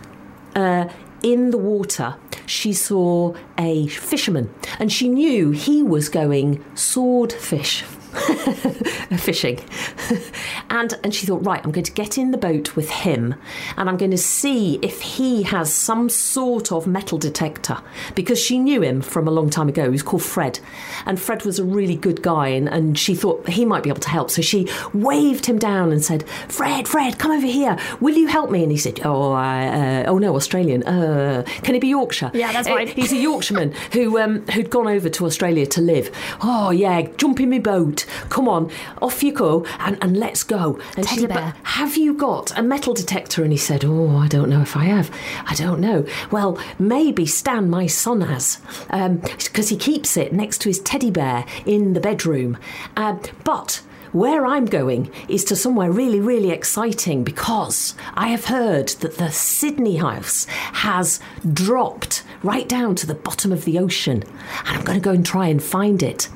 uh, 0.55 0.89
in 1.23 1.51
the 1.51 1.59
water, 1.59 2.17
she 2.47 2.73
saw 2.73 3.35
a 3.59 3.87
fisherman, 3.89 4.53
and 4.79 4.93
she 4.93 5.09
knew 5.09 5.51
he 5.51 5.83
was 5.83 6.09
going 6.09 6.63
swordfish 6.75 7.85
fishing. 9.19 9.59
and 10.71 10.95
and 11.03 11.15
she 11.15 11.27
thought, 11.27 11.45
right, 11.45 11.61
I'm 11.65 11.73
going 11.73 11.85
to 11.85 11.93
get 11.93 12.19
in 12.19 12.31
the 12.31 12.39
boat 12.39 12.77
with 12.77 12.91
him 12.91 13.35
and 13.77 13.89
I'm 13.89 13.97
going 13.97 14.11
to 14.11 14.19
see 14.19 14.79
if 14.83 15.01
he 15.01 15.43
has 15.45 15.73
some 15.73 16.09
sort 16.09 16.73
of 16.73 16.87
metal 16.87 17.19
detector 17.19 17.79
because 18.15 18.41
she 18.41 18.59
knew 18.59 18.83
him 18.83 19.01
from 19.01 19.27
a 19.27 19.31
long 19.31 19.51
time 19.51 19.69
ago. 19.69 19.85
He 19.85 19.91
was 19.91 20.03
called 20.03 20.23
Fred. 20.23 20.61
And 21.07 21.21
Fred 21.21 21.45
was 21.45 21.59
a 21.59 21.65
really 21.65 21.97
good 21.97 22.23
guy 22.23 22.49
and, 22.49 22.69
and 22.69 22.99
she 22.99 23.15
thought 23.15 23.49
he 23.49 23.65
might 23.65 23.83
be 23.83 23.89
able 23.89 24.01
to 24.01 24.09
help. 24.09 24.31
So 24.31 24.43
she 24.43 24.69
waved 24.93 25.47
him 25.47 25.59
down 25.59 25.93
and 25.93 26.05
said, 26.05 26.29
Fred, 26.49 26.89
Fred, 26.89 27.19
come 27.19 27.33
over 27.33 27.47
here. 27.47 27.79
Will 28.01 28.15
you 28.15 28.27
help 28.27 28.51
me? 28.51 28.63
And 28.63 28.73
he 28.73 28.79
said, 28.79 29.01
Oh, 29.05 29.33
I, 29.33 30.03
uh, 30.03 30.05
oh 30.11 30.19
no, 30.19 30.37
Australian. 30.37 30.83
Uh, 30.85 31.45
can 31.63 31.75
it 31.75 31.81
be 31.81 31.89
Yorkshire? 31.89 32.31
Yeah, 32.35 32.53
that's 32.53 32.69
right. 32.69 32.89
He's 32.89 33.13
a 33.13 33.17
Yorkshireman 33.17 33.73
who 33.93 34.19
um, 34.19 34.47
who'd 34.49 34.71
gone 34.71 34.87
over 34.87 35.09
to 35.09 35.27
Australia 35.27 35.67
to 35.67 35.81
live. 35.81 36.11
Oh 36.43 36.71
yeah, 36.71 37.03
jump 37.17 37.41
in 37.41 37.51
my 37.51 37.59
boat. 37.59 38.02
Right, 38.07 38.31
come 38.31 38.49
on, 38.49 38.71
off 39.01 39.23
you 39.23 39.33
go, 39.33 39.65
and, 39.79 39.99
and 40.03 40.17
let's 40.17 40.43
go. 40.43 40.79
And 40.97 41.09
she 41.09 41.17
Teddy 41.17 41.21
said, 41.23 41.29
but 41.29 41.35
bear. 41.35 41.55
have 41.65 41.97
you 41.97 42.15
got 42.15 42.57
a 42.59 42.63
metal 42.63 42.95
detector? 42.95 43.43
And 43.43 43.53
he 43.53 43.59
said, 43.59 43.85
oh, 43.85 44.17
I 44.17 44.29
don't 44.29 44.49
know 44.49 44.63
if 44.63 44.77
I 44.77 44.85
have. 44.85 45.11
I 45.47 45.55
don't 45.55 45.81
know. 45.81 46.07
Well, 46.31 46.59
maybe 46.79 47.27
Stan, 47.27 47.71
my 47.71 47.87
son, 47.87 48.23
has, 48.23 48.59
because 48.89 49.69
he 49.69 49.77
keeps 49.77 50.17
it 50.17 50.33
next 50.33 50.61
to 50.63 50.69
his 50.69 50.81
teddy 50.81 51.11
bear 51.11 51.45
in 51.67 51.93
the 51.93 52.01
bedroom. 52.01 52.59
Um, 52.97 53.21
but 53.45 53.83
where 54.13 54.45
I'm 54.47 54.67
going 54.67 55.11
is 55.27 55.43
to 55.45 55.57
somewhere 55.57 55.91
really, 55.91 56.21
really 56.21 56.51
exciting 56.51 57.25
because 57.25 57.95
I 58.15 58.29
have 58.29 58.45
heard 58.45 58.89
that 58.89 59.17
the 59.17 59.31
Sydney 59.31 59.97
house 59.97 60.45
has 60.45 61.19
dropped 61.51 62.23
right 62.43 62.69
down 62.69 62.95
to 62.97 63.07
the 63.07 63.15
bottom 63.15 63.53
of 63.53 63.65
the 63.65 63.79
ocean, 63.79 64.23
and 64.67 64.79
I'm 64.79 64.85
going 64.85 64.99
to 64.99 65.05
go 65.05 65.13
and 65.13 65.25
try 65.25 65.47
and 65.47 65.63
find 65.63 66.03
it. 66.03 66.29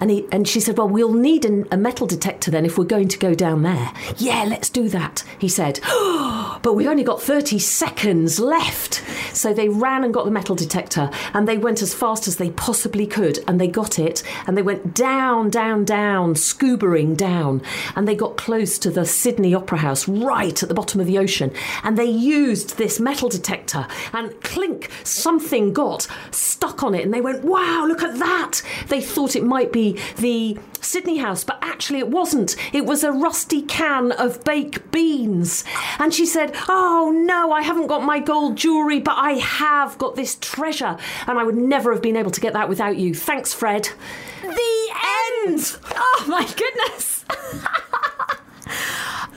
And, 0.00 0.10
he, 0.10 0.26
and 0.30 0.46
she 0.46 0.60
said, 0.60 0.78
Well, 0.78 0.88
we'll 0.88 1.12
need 1.12 1.44
an, 1.44 1.66
a 1.70 1.76
metal 1.76 2.06
detector 2.06 2.50
then 2.50 2.64
if 2.64 2.78
we're 2.78 2.84
going 2.84 3.08
to 3.08 3.18
go 3.18 3.34
down 3.34 3.62
there. 3.62 3.92
Yeah, 4.16 4.44
let's 4.44 4.70
do 4.70 4.88
that, 4.90 5.24
he 5.38 5.48
said. 5.48 5.80
but 6.62 6.74
we've 6.74 6.86
only 6.86 7.04
got 7.04 7.20
30 7.20 7.58
seconds 7.58 8.38
left. 8.38 9.02
So 9.34 9.52
they 9.52 9.68
ran 9.68 10.04
and 10.04 10.12
got 10.12 10.24
the 10.24 10.30
metal 10.30 10.54
detector 10.54 11.10
and 11.34 11.46
they 11.46 11.58
went 11.58 11.82
as 11.82 11.94
fast 11.94 12.26
as 12.28 12.36
they 12.36 12.50
possibly 12.50 13.06
could 13.06 13.38
and 13.46 13.60
they 13.60 13.68
got 13.68 13.98
it 13.98 14.22
and 14.46 14.56
they 14.56 14.62
went 14.62 14.94
down, 14.94 15.50
down, 15.50 15.84
down, 15.84 16.34
scubaing 16.34 17.16
down. 17.16 17.62
And 17.96 18.06
they 18.06 18.14
got 18.14 18.36
close 18.36 18.78
to 18.80 18.90
the 18.90 19.04
Sydney 19.04 19.54
Opera 19.54 19.78
House 19.78 20.08
right 20.08 20.62
at 20.62 20.68
the 20.68 20.74
bottom 20.74 21.00
of 21.00 21.06
the 21.06 21.18
ocean. 21.18 21.52
And 21.82 21.96
they 21.96 22.04
used 22.04 22.78
this 22.78 23.00
metal 23.00 23.28
detector 23.28 23.86
and 24.12 24.40
clink, 24.42 24.90
something 25.04 25.72
got 25.72 26.06
stuck 26.30 26.82
on 26.82 26.94
it. 26.94 27.04
And 27.04 27.12
they 27.12 27.20
went, 27.20 27.44
Wow, 27.44 27.84
look 27.86 28.02
at 28.02 28.18
that. 28.18 28.62
They 28.88 29.00
thought 29.00 29.36
it 29.36 29.44
might 29.44 29.72
be 29.72 29.87
the 30.16 30.58
Sydney 30.80 31.18
house, 31.18 31.44
but 31.44 31.58
actually 31.62 31.98
it 31.98 32.08
wasn't. 32.08 32.56
It 32.74 32.84
was 32.84 33.04
a 33.04 33.12
rusty 33.12 33.62
can 33.62 34.12
of 34.12 34.44
baked 34.44 34.90
beans. 34.90 35.64
And 35.98 36.12
she 36.12 36.26
said, 36.26 36.54
Oh 36.68 37.12
no, 37.14 37.52
I 37.52 37.62
haven't 37.62 37.88
got 37.88 38.02
my 38.02 38.18
gold 38.18 38.56
jewellery, 38.56 39.00
but 39.00 39.16
I 39.16 39.32
have 39.32 39.98
got 39.98 40.16
this 40.16 40.36
treasure. 40.40 40.96
And 41.26 41.38
I 41.38 41.44
would 41.44 41.56
never 41.56 41.92
have 41.92 42.02
been 42.02 42.16
able 42.16 42.30
to 42.30 42.40
get 42.40 42.52
that 42.54 42.68
without 42.68 42.96
you. 42.96 43.14
Thanks, 43.14 43.52
Fred. 43.52 43.88
The 44.42 44.88
end! 45.46 45.76
Oh 45.94 46.24
my 46.26 46.44
goodness. 46.44 47.24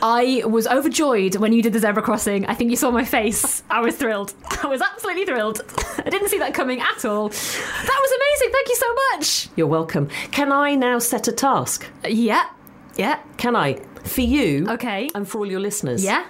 I 0.03 0.43
was 0.45 0.65
overjoyed 0.67 1.35
when 1.35 1.53
you 1.53 1.61
did 1.61 1.73
the 1.73 1.79
zebra 1.79 2.01
crossing. 2.01 2.45
I 2.47 2.53
think 2.55 2.69
you 2.71 2.75
saw 2.77 2.91
my 2.91 3.05
face. 3.05 3.63
I 3.69 3.81
was 3.81 3.95
thrilled. 3.95 4.33
I 4.63 4.67
was 4.67 4.81
absolutely 4.81 5.25
thrilled. 5.25 5.61
I 6.03 6.09
didn't 6.09 6.29
see 6.29 6.39
that 6.39 6.53
coming 6.53 6.79
at 6.81 7.05
all. 7.05 7.29
That 7.29 7.99
was 8.01 8.11
amazing. 8.19 8.51
Thank 8.51 8.69
you 8.69 8.75
so 8.75 8.93
much. 9.13 9.49
You're 9.55 9.67
welcome. 9.67 10.07
Can 10.31 10.51
I 10.51 10.75
now 10.75 10.97
set 10.99 11.27
a 11.27 11.31
task? 11.31 11.87
Yeah. 12.07 12.49
Yeah. 12.97 13.19
Can 13.37 13.55
I? 13.55 13.79
For 14.03 14.21
you 14.21 14.67
Okay. 14.69 15.09
and 15.13 15.27
for 15.27 15.37
all 15.39 15.45
your 15.45 15.59
listeners. 15.59 16.03
Yeah. 16.03 16.25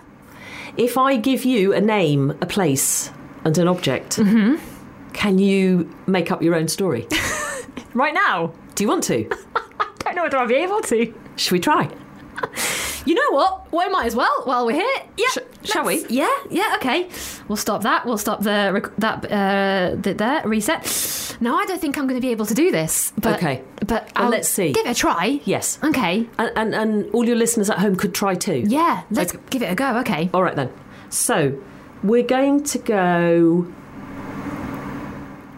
If 0.77 0.97
I 0.97 1.15
give 1.17 1.45
you 1.45 1.73
a 1.73 1.79
name, 1.81 2.31
a 2.41 2.45
place, 2.45 3.09
and 3.45 3.57
an 3.57 3.67
object, 3.67 4.17
Mm-hmm. 4.17 4.55
can 5.13 5.37
you 5.39 5.89
make 6.07 6.31
up 6.31 6.41
your 6.41 6.55
own 6.55 6.67
story? 6.67 7.07
Right 7.93 8.13
now. 8.13 8.53
Do 8.75 8.83
you 8.83 8.87
want 8.89 9.03
to? 9.05 9.29
I 9.55 9.85
don't 9.99 10.15
know 10.15 10.23
whether 10.23 10.37
I'll 10.37 10.47
be 10.47 10.55
able 10.55 10.79
to. 10.81 11.13
Should 11.35 11.51
we 11.51 11.59
try? 11.59 11.89
You 13.05 13.15
know 13.15 13.31
what? 13.31 13.72
We 13.74 13.88
might 13.89 14.05
as 14.05 14.15
well 14.15 14.31
while 14.43 14.65
we're 14.65 14.74
here. 14.75 14.98
Yeah. 15.17 15.27
Sh- 15.29 15.70
shall 15.72 15.86
we? 15.86 16.05
Yeah. 16.10 16.29
Yeah. 16.50 16.74
Okay. 16.75 17.10
We'll 17.48 17.55
stop 17.58 17.81
that. 17.84 18.05
We'll 18.05 18.17
stop 18.20 18.41
the 18.43 18.72
rec- 18.74 18.96
that 18.98 19.25
uh, 19.31 19.96
the, 20.00 20.13
there 20.13 20.41
reset. 20.48 21.38
No, 21.41 21.55
I 21.58 21.65
don't 21.65 21.81
think 21.81 21.98
I'm 21.98 22.05
going 22.08 22.20
to 22.22 22.25
be 22.25 22.31
able 22.31 22.46
to 22.46 22.53
do 22.53 22.70
this. 22.72 23.12
But, 23.20 23.38
Okay. 23.38 23.63
But 23.88 24.12
Well, 24.15 24.29
let's 24.29 24.48
see. 24.48 24.72
Give 24.74 24.86
it 24.86 24.91
a 24.91 24.93
try. 25.00 25.41
Yes. 25.46 25.79
Okay. 25.84 26.27
And, 26.38 26.51
and, 26.55 26.75
and 26.75 27.12
all 27.13 27.25
your 27.25 27.36
listeners 27.36 27.70
at 27.70 27.79
home 27.79 27.96
could 27.96 28.13
try 28.13 28.36
too. 28.36 28.63
Yeah. 28.67 29.03
Let's 29.10 29.34
Okay. 29.34 29.43
give 29.50 29.63
it 29.63 29.72
a 29.72 29.75
go. 29.75 29.98
Okay. 30.00 30.29
All 30.34 30.43
right 30.43 30.55
then. 30.55 30.70
So 31.10 31.60
we're 32.03 32.24
going 32.27 32.63
to 32.65 32.77
go. 32.77 33.67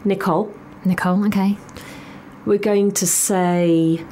Nicole, 0.06 0.54
Nicole. 0.86 1.26
Okay. 1.28 1.58
we're 2.46 2.58
going 2.58 2.92
to 2.92 3.08
say 3.08 4.04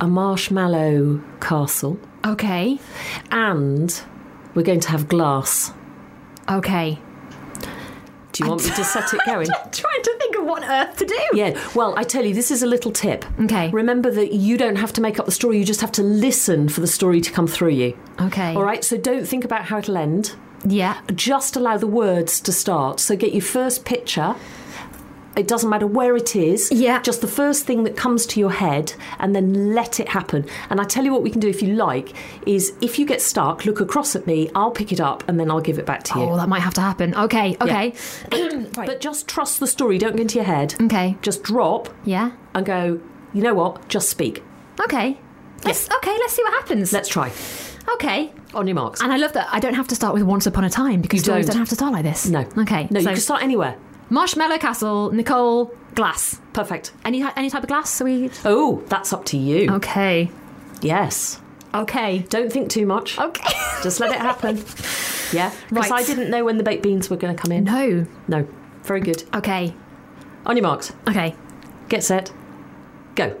a 0.00 0.08
marshmallow 0.08 1.22
castle, 1.40 1.98
Okay. 2.26 2.78
and 3.30 4.02
we're 4.54 4.62
going 4.62 4.80
to 4.80 4.88
have 4.90 5.08
glass. 5.08 5.72
Okay. 6.48 6.98
Do 8.32 8.44
you 8.44 8.50
want 8.50 8.64
me 8.64 8.70
to 8.70 8.84
set 8.84 9.12
it 9.12 9.20
going? 9.26 9.46
Trying 9.72 10.02
to 10.02 10.16
think 10.18 10.36
of 10.36 10.44
what 10.44 10.62
on 10.62 10.70
earth 10.70 10.96
to 10.98 11.04
do. 11.04 11.18
Yeah, 11.34 11.60
well, 11.74 11.94
I 11.98 12.04
tell 12.04 12.24
you, 12.24 12.32
this 12.34 12.50
is 12.50 12.62
a 12.62 12.66
little 12.66 12.92
tip. 12.92 13.24
Okay. 13.40 13.70
Remember 13.70 14.10
that 14.10 14.32
you 14.32 14.56
don't 14.56 14.76
have 14.76 14.92
to 14.94 15.00
make 15.00 15.18
up 15.18 15.26
the 15.26 15.32
story, 15.32 15.58
you 15.58 15.64
just 15.64 15.80
have 15.80 15.92
to 15.92 16.02
listen 16.02 16.68
for 16.68 16.80
the 16.80 16.86
story 16.86 17.20
to 17.20 17.30
come 17.32 17.46
through 17.46 17.70
you. 17.70 17.96
Okay. 18.20 18.54
All 18.54 18.64
right, 18.64 18.84
so 18.84 18.96
don't 18.96 19.26
think 19.26 19.44
about 19.44 19.64
how 19.66 19.78
it'll 19.78 19.96
end. 19.96 20.34
Yeah. 20.64 21.00
Just 21.14 21.56
allow 21.56 21.76
the 21.76 21.86
words 21.86 22.40
to 22.42 22.52
start. 22.52 23.00
So 23.00 23.16
get 23.16 23.32
your 23.32 23.42
first 23.42 23.84
picture. 23.84 24.36
It 25.36 25.46
doesn't 25.46 25.70
matter 25.70 25.86
where 25.86 26.16
it 26.16 26.34
is. 26.34 26.72
Yeah. 26.72 27.00
Just 27.02 27.20
the 27.20 27.28
first 27.28 27.64
thing 27.64 27.84
that 27.84 27.96
comes 27.96 28.26
to 28.26 28.40
your 28.40 28.50
head 28.50 28.92
and 29.20 29.34
then 29.34 29.74
let 29.74 30.00
it 30.00 30.08
happen. 30.08 30.44
And 30.70 30.80
I 30.80 30.84
tell 30.84 31.04
you 31.04 31.12
what 31.12 31.22
we 31.22 31.30
can 31.30 31.40
do 31.40 31.48
if 31.48 31.62
you 31.62 31.74
like 31.74 32.14
is 32.46 32.72
if 32.80 32.98
you 32.98 33.06
get 33.06 33.22
stuck, 33.22 33.64
look 33.64 33.80
across 33.80 34.16
at 34.16 34.26
me, 34.26 34.50
I'll 34.56 34.72
pick 34.72 34.90
it 34.92 35.00
up 35.00 35.26
and 35.28 35.38
then 35.38 35.48
I'll 35.50 35.60
give 35.60 35.78
it 35.78 35.86
back 35.86 36.02
to 36.04 36.18
you. 36.18 36.24
Oh, 36.26 36.36
that 36.36 36.48
might 36.48 36.60
have 36.62 36.74
to 36.74 36.80
happen. 36.80 37.14
Okay. 37.14 37.56
Okay. 37.60 37.94
right. 38.32 38.74
But 38.74 39.00
just 39.00 39.28
trust 39.28 39.60
the 39.60 39.66
story, 39.68 39.98
don't 39.98 40.16
go 40.16 40.22
into 40.22 40.34
your 40.34 40.44
head. 40.44 40.74
okay. 40.80 41.16
Just 41.22 41.42
drop 41.44 41.88
Yeah. 42.04 42.32
and 42.54 42.66
go, 42.66 43.00
you 43.32 43.42
know 43.42 43.54
what? 43.54 43.88
Just 43.88 44.08
speak. 44.08 44.42
Okay. 44.80 45.16
Let's, 45.64 45.88
Okay. 45.90 46.16
Let's 46.18 46.32
see 46.32 46.42
what 46.42 46.54
happens. 46.54 46.92
Let's 46.92 47.08
try. 47.08 47.30
okay. 47.94 48.32
On 48.54 48.66
your 48.66 48.74
marks. 48.74 49.00
And 49.00 49.12
I 49.12 49.16
love 49.16 49.32
that 49.34 49.48
I 49.52 49.60
don't 49.60 49.74
have 49.74 49.86
to 49.88 49.94
start 49.94 50.12
with 50.14 50.24
Once 50.24 50.46
Upon 50.46 50.64
a 50.64 50.70
Time 50.70 51.00
because 51.02 51.18
You 51.20 51.24
stories 51.24 51.46
don't. 51.46 51.52
don't 51.54 51.60
have 51.60 51.68
to 51.68 51.74
start 51.76 51.92
like 51.92 52.02
this. 52.02 52.26
No. 52.28 52.40
Okay. 52.58 52.88
No, 52.90 52.98
so 53.00 53.10
you 53.10 53.14
can 53.14 53.20
start 53.22 53.42
anywhere. 53.44 53.76
Marshmallow 54.10 54.58
Castle, 54.58 55.10
Nicole, 55.12 55.72
glass. 55.94 56.40
Perfect. 56.52 56.92
Any 57.04 57.22
any 57.22 57.48
type 57.50 57.62
of 57.62 57.68
glass? 57.68 58.00
Are 58.00 58.04
we? 58.04 58.30
Oh, 58.44 58.82
that's 58.88 59.12
up 59.12 59.24
to 59.26 59.36
you. 59.38 59.70
Okay. 59.74 60.30
Yes. 60.82 61.40
Okay. 61.72 62.18
Don't 62.28 62.52
think 62.52 62.70
too 62.70 62.86
much. 62.86 63.18
Okay. 63.18 63.52
Just 63.82 64.00
let 64.00 64.10
it 64.10 64.18
happen. 64.20 64.56
Yeah. 65.32 65.52
Because 65.68 65.90
Right. 65.90 66.02
I 66.02 66.04
didn't 66.04 66.30
know 66.30 66.44
when 66.44 66.56
the 66.58 66.64
baked 66.64 66.82
beans 66.82 67.08
were 67.08 67.16
going 67.16 67.34
to 67.34 67.40
come 67.40 67.52
in. 67.52 67.64
no. 67.64 68.06
No. 68.28 68.46
Very 68.82 69.00
good. 69.00 69.22
Okay. 69.34 69.74
On 70.46 70.56
your 70.56 70.64
marks. 70.64 70.92
Okay. 71.08 71.36
Get 71.88 72.02
set. 72.02 72.32
Go. 73.14 73.36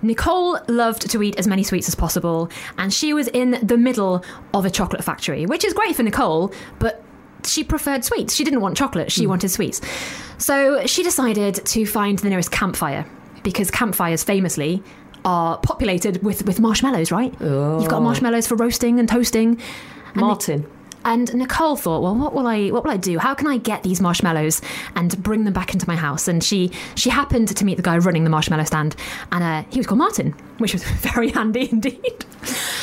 Nicole 0.00 0.58
loved 0.68 1.10
to 1.10 1.22
eat 1.22 1.36
as 1.38 1.48
many 1.48 1.64
sweets 1.64 1.88
as 1.88 1.94
possible, 1.96 2.48
and 2.78 2.94
she 2.94 3.12
was 3.12 3.26
in 3.28 3.58
the 3.62 3.76
middle 3.76 4.24
of 4.54 4.64
a 4.64 4.70
chocolate 4.70 5.02
factory, 5.02 5.44
which 5.44 5.64
is 5.64 5.74
great 5.74 5.96
for 5.96 6.04
Nicole, 6.04 6.52
but 6.78 7.02
she 7.44 7.64
preferred 7.64 8.04
sweets. 8.04 8.34
She 8.34 8.44
didn't 8.44 8.60
want 8.60 8.76
chocolate, 8.76 9.10
she 9.12 9.24
hmm. 9.24 9.30
wanted 9.30 9.50
sweets. 9.50 9.80
So 10.38 10.86
she 10.86 11.02
decided 11.02 11.54
to 11.66 11.86
find 11.86 12.18
the 12.18 12.28
nearest 12.28 12.50
campfire, 12.50 13.06
because 13.42 13.70
campfires 13.70 14.22
famously 14.24 14.82
are 15.24 15.58
populated 15.58 16.22
with, 16.22 16.46
with 16.46 16.60
marshmallows, 16.60 17.10
right? 17.10 17.32
You've 17.40 17.88
got 17.88 17.98
oh. 17.98 18.00
marshmallows 18.00 18.46
for 18.46 18.54
roasting 18.54 18.98
and 18.98 19.08
toasting. 19.08 19.60
And 20.12 20.16
Martin. 20.16 20.66
And 21.04 21.32
Nicole 21.34 21.76
thought, 21.76 22.02
well, 22.02 22.14
what 22.14 22.34
will 22.34 22.46
I 22.46 22.68
what 22.68 22.84
will 22.84 22.90
I 22.90 22.96
do? 22.96 23.18
How 23.18 23.34
can 23.34 23.46
I 23.46 23.58
get 23.58 23.82
these 23.82 24.00
marshmallows 24.00 24.60
and 24.94 25.20
bring 25.22 25.44
them 25.44 25.52
back 25.52 25.72
into 25.72 25.88
my 25.88 25.96
house? 25.96 26.28
And 26.28 26.42
she 26.42 26.70
she 26.94 27.10
happened 27.10 27.48
to 27.56 27.64
meet 27.64 27.76
the 27.76 27.82
guy 27.82 27.98
running 27.98 28.24
the 28.24 28.30
marshmallow 28.30 28.64
stand, 28.64 28.96
and 29.32 29.44
uh, 29.44 29.64
he 29.70 29.78
was 29.78 29.86
called 29.86 29.98
Martin, 29.98 30.32
which 30.58 30.72
was 30.72 30.84
very 31.00 31.30
handy 31.30 31.68
indeed. 31.70 32.24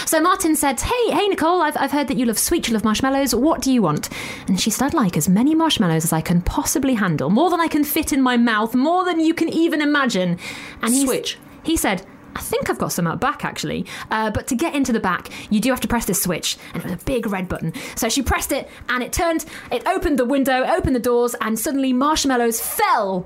So 0.06 0.22
Martin 0.22 0.56
said, 0.56 0.80
"Hey, 0.80 1.12
hey, 1.12 1.28
Nicole, 1.28 1.62
I've, 1.62 1.78
I've 1.78 1.92
heard 1.92 2.08
that 2.08 2.18
you 2.18 2.26
love 2.26 2.40
sweet, 2.40 2.68
you 2.68 2.74
love 2.74 2.84
marshmallows. 2.84 3.36
What 3.36 3.62
do 3.62 3.72
you 3.72 3.82
want?" 3.82 4.10
And 4.48 4.60
she 4.60 4.70
said, 4.70 4.86
"I'd 4.88 4.94
like 4.94 5.18
as 5.18 5.28
many 5.28 5.56
marshmallows 5.56 6.04
as 6.04 6.14
I 6.14 6.22
can 6.22 6.42
possibly 6.42 6.94
handle, 6.94 7.30
more 7.30 7.50
than 7.50 7.60
I 7.60 7.68
can 7.68 7.84
fit 7.84 8.14
in 8.14 8.22
my 8.22 8.38
mouth, 8.38 8.76
more 8.76 9.06
than 9.06 9.20
you 9.20 9.34
can 9.34 9.50
even 9.50 9.82
imagine." 9.82 10.40
And 10.82 10.94
he 10.94 11.06
Switch. 11.06 11.38
He 11.64 11.76
said. 11.78 12.06
I 12.36 12.42
think 12.42 12.70
I've 12.70 12.78
got 12.78 12.92
some 12.92 13.08
out 13.08 13.22
back 13.22 13.46
actually. 13.46 13.86
Uh, 14.12 14.30
but 14.30 14.48
to 14.48 14.56
get 14.56 14.76
into 14.76 14.92
the 14.92 15.00
back, 15.00 15.30
you 15.50 15.60
do 15.60 15.70
have 15.70 15.80
to 15.82 15.88
press 15.88 16.06
this 16.06 16.22
switch, 16.22 16.58
and 16.74 16.84
it 16.84 16.86
was 16.86 17.02
a 17.02 17.06
big 17.06 17.26
red 17.28 17.48
button. 17.48 17.74
So 17.96 18.10
she 18.10 18.22
pressed 18.22 18.52
it, 18.52 18.70
and 18.90 19.04
it 19.04 19.14
turned, 19.14 19.46
it 19.72 19.88
opened 19.88 20.20
the 20.20 20.26
window, 20.26 20.64
opened 20.64 20.96
the 20.96 21.00
doors, 21.00 21.36
and 21.42 21.58
suddenly 21.58 21.94
marshmallows 21.94 22.60
fell 22.60 23.26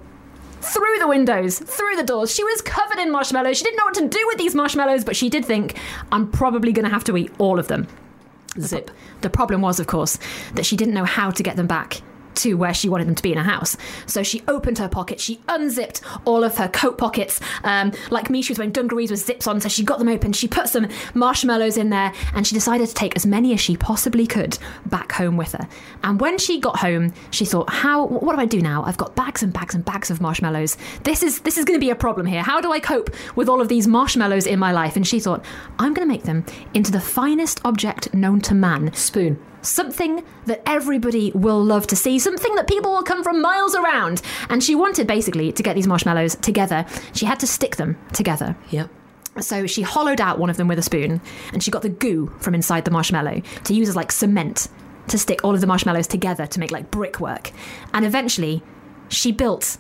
through 0.62 0.98
the 1.00 1.08
windows, 1.08 1.58
through 1.58 1.96
the 1.96 2.04
doors. 2.04 2.34
She 2.34 2.44
was 2.44 2.62
covered 2.62 3.00
in 3.00 3.12
marshmallows. 3.12 3.58
She 3.58 3.64
didn't 3.64 3.78
know 3.78 3.86
what 3.86 3.94
to 3.96 4.08
do 4.08 4.24
with 4.28 4.38
these 4.38 4.54
marshmallows, 4.54 5.04
but 5.04 5.16
she 5.16 5.30
did 5.30 5.46
think, 5.46 5.78
I'm 6.12 6.30
probably 6.30 6.72
going 6.72 6.86
to 6.86 6.92
have 6.92 7.06
to 7.06 7.18
eat 7.18 7.32
all 7.38 7.60
of 7.60 7.68
them. 7.68 7.88
Zip. 8.60 8.92
The 9.22 9.30
problem 9.30 9.62
was, 9.62 9.80
of 9.80 9.88
course, 9.88 10.20
that 10.56 10.66
she 10.66 10.76
didn't 10.76 10.94
know 10.94 11.06
how 11.06 11.32
to 11.32 11.44
get 11.44 11.56
them 11.56 11.68
back 11.68 12.02
to 12.40 12.56
where 12.56 12.74
she 12.74 12.90
wanted 12.90 13.08
them 13.08 13.16
to 13.16 13.24
be 13.24 13.32
in 13.32 13.38
her 13.38 13.44
house. 13.44 13.78
So 14.06 14.24
she 14.24 14.44
opened 14.48 14.78
her 14.78 14.90
pocket, 14.90 15.20
she 15.20 15.40
unzipped 15.48 16.02
all 16.26 16.44
of 16.44 16.58
her 16.58 16.68
coat 16.68 16.98
pockets. 16.98 17.40
Um, 17.64 17.92
like 18.10 18.30
me, 18.30 18.42
she 18.42 18.52
was 18.52 18.60
wearing 18.60 18.72
dungarees 18.72 19.12
with 19.12 19.20
zips 19.20 19.48
on, 19.48 19.62
so 19.62 19.70
she 19.70 19.84
got 19.84 20.00
them 20.00 20.08
open. 20.08 20.34
She 20.34 20.48
put 20.48 20.70
some 20.70 20.88
marshmallows 21.14 21.78
in 21.78 21.90
there, 21.90 22.14
and 22.34 22.46
she 22.46 22.56
decided 22.56 22.88
to 22.88 22.94
take 22.94 23.16
as 23.16 23.26
many 23.26 23.54
as 23.54 23.62
she 23.62 23.78
possibly 23.78 24.26
could 24.28 24.58
back 24.86 25.12
home 25.12 25.38
with 25.38 25.54
her. 25.54 25.68
And 26.04 26.20
when 26.20 26.38
she 26.38 26.60
got 26.60 26.80
home, 26.80 27.14
she 27.32 27.46
thought, 27.46 27.70
"How? 27.70 28.06
What 28.06 28.36
do 28.36 28.42
I 28.42 28.46
do 28.46 28.62
now? 28.62 28.84
I've 28.84 28.98
got 28.98 29.16
bags 29.16 29.44
and 29.44 29.54
bags 29.54 29.76
and 29.76 29.84
bags 29.84 30.10
of 30.10 30.22
marshmallows. 30.22 30.78
This 31.04 31.24
is 31.24 31.42
this 31.42 31.58
is 31.58 31.66
going 31.66 31.80
to 31.80 31.86
be 31.86 31.90
a 31.90 31.96
problem 31.96 32.26
here. 32.26 32.44
How 32.44 32.62
do 32.62 32.72
I 32.72 32.80
cope 32.80 33.10
with 33.36 33.50
all 33.50 33.62
of 33.62 33.68
these 33.68 33.88
marshmallows 33.88 34.48
in 34.48 34.60
my 34.60 34.72
life?" 34.72 34.96
And 34.96 35.06
she 35.06 35.20
thought, 35.20 35.44
"I'm 35.78 35.94
going 35.94 36.08
to 36.08 36.14
make 36.14 36.24
them 36.24 36.46
into 36.74 36.92
the 36.92 37.00
finest 37.00 37.62
object 37.64 38.14
known 38.14 38.42
to 38.42 38.54
man." 38.56 38.92
Spoon. 38.94 39.40
Something 39.62 40.24
that 40.46 40.62
everybody 40.66 41.32
will 41.34 41.64
love 41.64 41.88
to 41.88 41.96
see, 41.96 42.20
something 42.20 42.56
that 42.56 42.68
people 42.68 42.92
will 42.92 43.04
come 43.04 43.24
from 43.24 43.42
miles 43.42 43.76
around. 43.76 44.22
And 44.50 44.64
she 44.64 44.76
wanted 44.76 45.08
basically 45.08 45.52
to 45.52 45.64
get 45.64 45.76
these 45.76 45.88
marshmallows 45.88 46.36
together. 46.36 46.86
She 47.14 47.26
had 47.26 47.40
to 47.40 47.48
stick 47.48 47.76
them 47.76 47.98
together. 48.14 48.56
Yep. 48.70 48.90
So 49.40 49.68
she 49.68 49.82
hollowed 49.82 50.20
out 50.20 50.40
one 50.40 50.50
of 50.50 50.58
them 50.58 50.68
with 50.68 50.80
a 50.80 50.84
spoon 50.84 51.22
and 51.54 51.64
she 51.64 51.72
got 51.72 51.82
the 51.82 51.90
goo 51.90 52.34
from 52.40 52.56
inside 52.56 52.86
the 52.86 52.92
marshmallow 52.92 53.42
to 53.66 53.74
use 53.74 53.90
as 53.90 53.96
like 53.96 54.12
cement 54.12 54.68
to 55.08 55.18
stick 55.18 55.44
all 55.44 55.56
of 55.56 55.62
the 55.62 55.68
marshmallows 55.68 56.08
together 56.08 56.46
to 56.48 56.60
make 56.60 56.72
like 56.72 56.92
brickwork. 56.92 57.52
And 57.94 58.06
eventually 58.06 58.62
she 59.08 59.32
built 59.32 59.78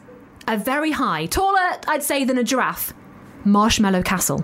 a 0.48 0.58
very 0.58 0.92
high, 0.92 1.26
taller, 1.28 1.78
I'd 1.88 2.04
say, 2.04 2.24
than 2.24 2.38
a 2.38 2.44
giraffe, 2.44 2.94
marshmallow 3.46 4.02
castle. 4.04 4.44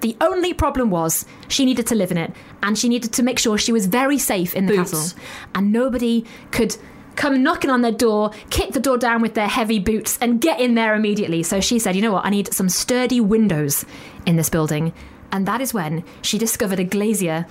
The 0.00 0.16
only 0.20 0.52
problem 0.52 0.90
was 0.90 1.24
she 1.48 1.64
needed 1.64 1.86
to 1.88 1.94
live 1.94 2.10
in 2.10 2.18
it 2.18 2.32
and 2.62 2.78
she 2.78 2.88
needed 2.88 3.12
to 3.14 3.22
make 3.22 3.38
sure 3.38 3.58
she 3.58 3.72
was 3.72 3.86
very 3.86 4.18
safe 4.18 4.54
in 4.54 4.66
the 4.66 4.76
Boots. 4.76 4.90
castle. 4.90 5.18
And 5.54 5.72
nobody 5.72 6.24
could 6.50 6.76
come 7.16 7.42
knocking 7.42 7.70
on 7.70 7.80
their 7.80 7.92
door, 7.92 8.30
kick 8.50 8.72
the 8.72 8.80
door 8.80 8.98
down 8.98 9.22
with 9.22 9.34
their 9.34 9.48
heavy 9.48 9.78
boots, 9.78 10.18
and 10.20 10.40
get 10.40 10.60
in 10.60 10.74
there 10.74 10.94
immediately. 10.94 11.42
So 11.42 11.60
she 11.60 11.78
said, 11.78 11.96
You 11.96 12.02
know 12.02 12.12
what? 12.12 12.26
I 12.26 12.30
need 12.30 12.52
some 12.52 12.68
sturdy 12.68 13.20
windows 13.20 13.84
in 14.26 14.36
this 14.36 14.50
building. 14.50 14.92
And 15.32 15.46
that 15.46 15.60
is 15.60 15.72
when 15.74 16.04
she 16.22 16.38
discovered 16.38 16.78
a 16.78 16.84
glazier, 16.84 17.46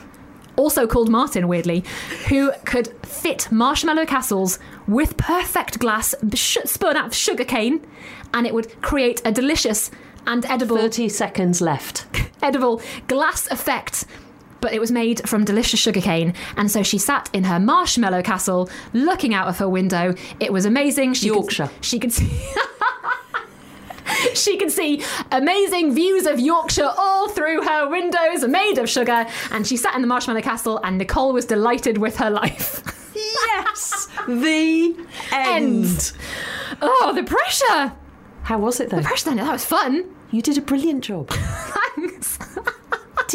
also 0.55 0.87
called 0.87 1.09
Martin, 1.09 1.47
weirdly, 1.47 1.83
who 2.29 2.51
could 2.63 2.87
fit 3.05 3.51
marshmallow 3.51 4.05
castles 4.05 4.59
with 4.87 5.17
perfect 5.17 5.79
glass 5.79 6.15
sh- 6.33 6.59
spun 6.65 6.95
out 6.95 7.07
of 7.07 7.15
sugar 7.15 7.43
cane, 7.43 7.85
and 8.33 8.47
it 8.47 8.53
would 8.53 8.81
create 8.81 9.21
a 9.25 9.31
delicious 9.31 9.91
and 10.27 10.45
edible 10.45 10.77
30 10.77 11.09
seconds 11.09 11.61
left. 11.61 12.05
edible 12.41 12.81
glass 13.07 13.47
effect. 13.51 14.05
But 14.61 14.73
it 14.73 14.79
was 14.79 14.91
made 14.91 15.27
from 15.29 15.45
delicious 15.45 15.79
sugarcane, 15.79 16.33
and 16.57 16.71
so 16.71 16.81
she 16.81 16.97
sat 16.97 17.29
in 17.33 17.43
her 17.43 17.59
marshmallow 17.59 18.23
castle, 18.23 18.67
looking 18.93 19.33
out 19.33 19.47
of 19.47 19.59
her 19.59 19.69
window. 19.69 20.15
It 20.39 20.51
was 20.51 20.65
amazing. 20.65 21.13
She 21.13 21.27
Yorkshire. 21.27 21.67
Could, 21.67 21.85
she 21.85 21.99
could 21.99 22.11
see. 22.11 22.31
she 24.33 24.57
could 24.57 24.71
see 24.71 25.03
amazing 25.31 25.93
views 25.93 26.25
of 26.25 26.39
Yorkshire 26.39 26.91
all 26.97 27.29
through 27.29 27.63
her 27.63 27.89
windows, 27.89 28.47
made 28.47 28.79
of 28.79 28.89
sugar. 28.89 29.27
And 29.51 29.67
she 29.67 29.77
sat 29.77 29.93
in 29.95 30.01
the 30.01 30.07
marshmallow 30.07 30.41
castle, 30.41 30.79
and 30.83 30.97
Nicole 30.97 31.33
was 31.33 31.45
delighted 31.45 31.99
with 31.99 32.17
her 32.17 32.31
life. 32.31 32.81
Yes! 33.13 34.07
the 34.27 34.95
end. 35.31 35.85
End. 35.85 36.11
oh, 36.81 37.13
the 37.13 37.23
pressure! 37.23 37.93
How 38.45 38.59
was 38.59 38.79
it 38.79 38.89
though? 38.91 38.97
Then. 38.97 39.37
That 39.37 39.51
was 39.51 39.65
fun. 39.65 40.05
You 40.31 40.41
did 40.43 40.57
a 40.57 40.61
brilliant 40.61 41.03
job. 41.03 41.31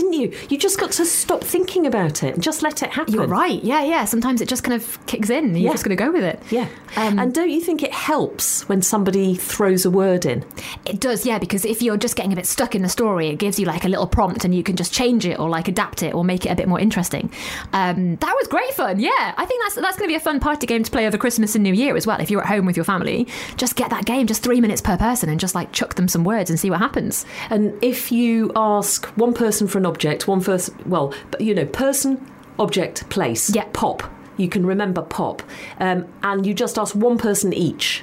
Didn't 0.01 0.15
you? 0.15 0.33
You 0.49 0.59
just 0.59 0.79
got 0.79 0.93
to 0.93 1.05
stop 1.05 1.43
thinking 1.45 1.87
about 1.87 2.23
it 2.23 2.35
and 2.35 2.43
just 2.43 2.63
let 2.63 2.83
it 2.83 2.91
happen. 2.91 3.15
You're 3.15 3.27
right. 3.27 3.63
Yeah, 3.63 3.83
yeah. 3.83 4.05
Sometimes 4.05 4.41
it 4.41 4.49
just 4.49 4.65
kind 4.65 4.81
of 4.81 5.07
kicks 5.07 5.31
in. 5.31 5.55
You're 5.55 5.67
Yeah. 5.67 5.73
just 5.73 5.85
going 5.85 5.97
to 5.97 6.03
go 6.03 6.11
with 6.11 6.25
it. 6.25 6.43
Yeah. 6.51 6.69
Um, 6.97 7.19
and 7.19 7.35
don't 7.35 7.51
you 7.51 7.61
think 7.61 7.83
it 7.83 7.93
helps 7.93 8.69
when 8.69 8.83
somebody 8.83 9.35
throws 9.35 9.85
a 9.85 9.91
word 9.91 10.27
in? 10.27 10.45
It 10.87 11.01
does, 11.01 11.25
yeah, 11.27 11.39
because 11.39 11.65
if 11.65 11.83
you're 11.83 11.97
just 11.97 12.17
getting 12.17 12.33
a 12.33 12.37
bit 12.37 12.47
stuck 12.47 12.75
in 12.75 12.83
the 12.83 12.89
story, 12.89 13.29
it 13.29 13.37
gives 13.39 13.59
you 13.59 13.67
like 13.67 13.85
a 13.85 13.89
little 13.89 14.07
prompt 14.07 14.45
and 14.45 14.55
you 14.55 14.63
can 14.63 14.77
just 14.77 14.93
change 14.93 15.25
it 15.27 15.39
or 15.39 15.49
like 15.49 15.69
adapt 15.69 16.03
it 16.03 16.15
or 16.15 16.25
make 16.25 16.47
it 16.47 16.49
a 16.51 16.55
bit 16.57 16.67
more 16.69 16.81
interesting. 16.81 17.31
Um, 17.73 18.17
that 18.17 18.35
was 18.39 18.49
great 18.49 18.73
fun, 18.75 18.99
yeah. 18.99 19.35
I 19.37 19.45
think 19.47 19.63
that's 19.63 19.75
that's 19.77 19.97
going 19.97 20.09
to 20.09 20.13
be 20.13 20.17
a 20.17 20.21
fun 20.21 20.41
party 20.41 20.67
game 20.67 20.83
to 20.83 20.91
play 20.91 21.07
over 21.07 21.17
Christmas 21.19 21.55
and 21.55 21.63
New 21.63 21.73
Year 21.75 21.97
as 21.97 22.07
well. 22.07 22.21
If 22.21 22.31
you're 22.31 22.41
at 22.43 22.49
home 22.49 22.67
with 22.67 22.77
your 22.77 22.85
family, 22.85 23.27
just 23.57 23.77
get 23.77 23.91
that 23.91 24.05
game, 24.05 24.27
just 24.27 24.43
three 24.43 24.61
minutes 24.61 24.81
per 24.81 24.97
person, 24.97 25.29
and 25.29 25.39
just 25.39 25.55
like 25.55 25.73
chuck 25.73 25.95
them 25.95 26.09
some 26.09 26.25
words 26.25 26.51
and 26.51 26.59
see 26.59 26.71
what 26.71 26.79
happens. 26.81 27.25
And 27.51 27.73
if 27.83 28.11
you 28.11 28.51
ask 28.57 29.07
one 29.17 29.35
person 29.35 29.69
for 29.69 29.79
an 29.79 29.87
object, 29.91 30.27
one 30.29 30.43
person, 30.43 30.75
well, 30.87 31.13
but 31.31 31.41
you 31.41 31.53
know, 31.55 31.67
person, 31.67 32.11
object, 32.59 32.97
place, 33.11 33.45
Yeah. 33.55 33.65
pop. 33.73 34.03
You 34.37 34.49
can 34.49 34.65
remember 34.65 35.03
pop, 35.03 35.43
um, 35.87 36.07
and 36.23 36.47
you 36.47 36.55
just 36.55 36.79
ask 36.79 36.95
one 36.95 37.19
person 37.19 37.53
each. 37.53 38.03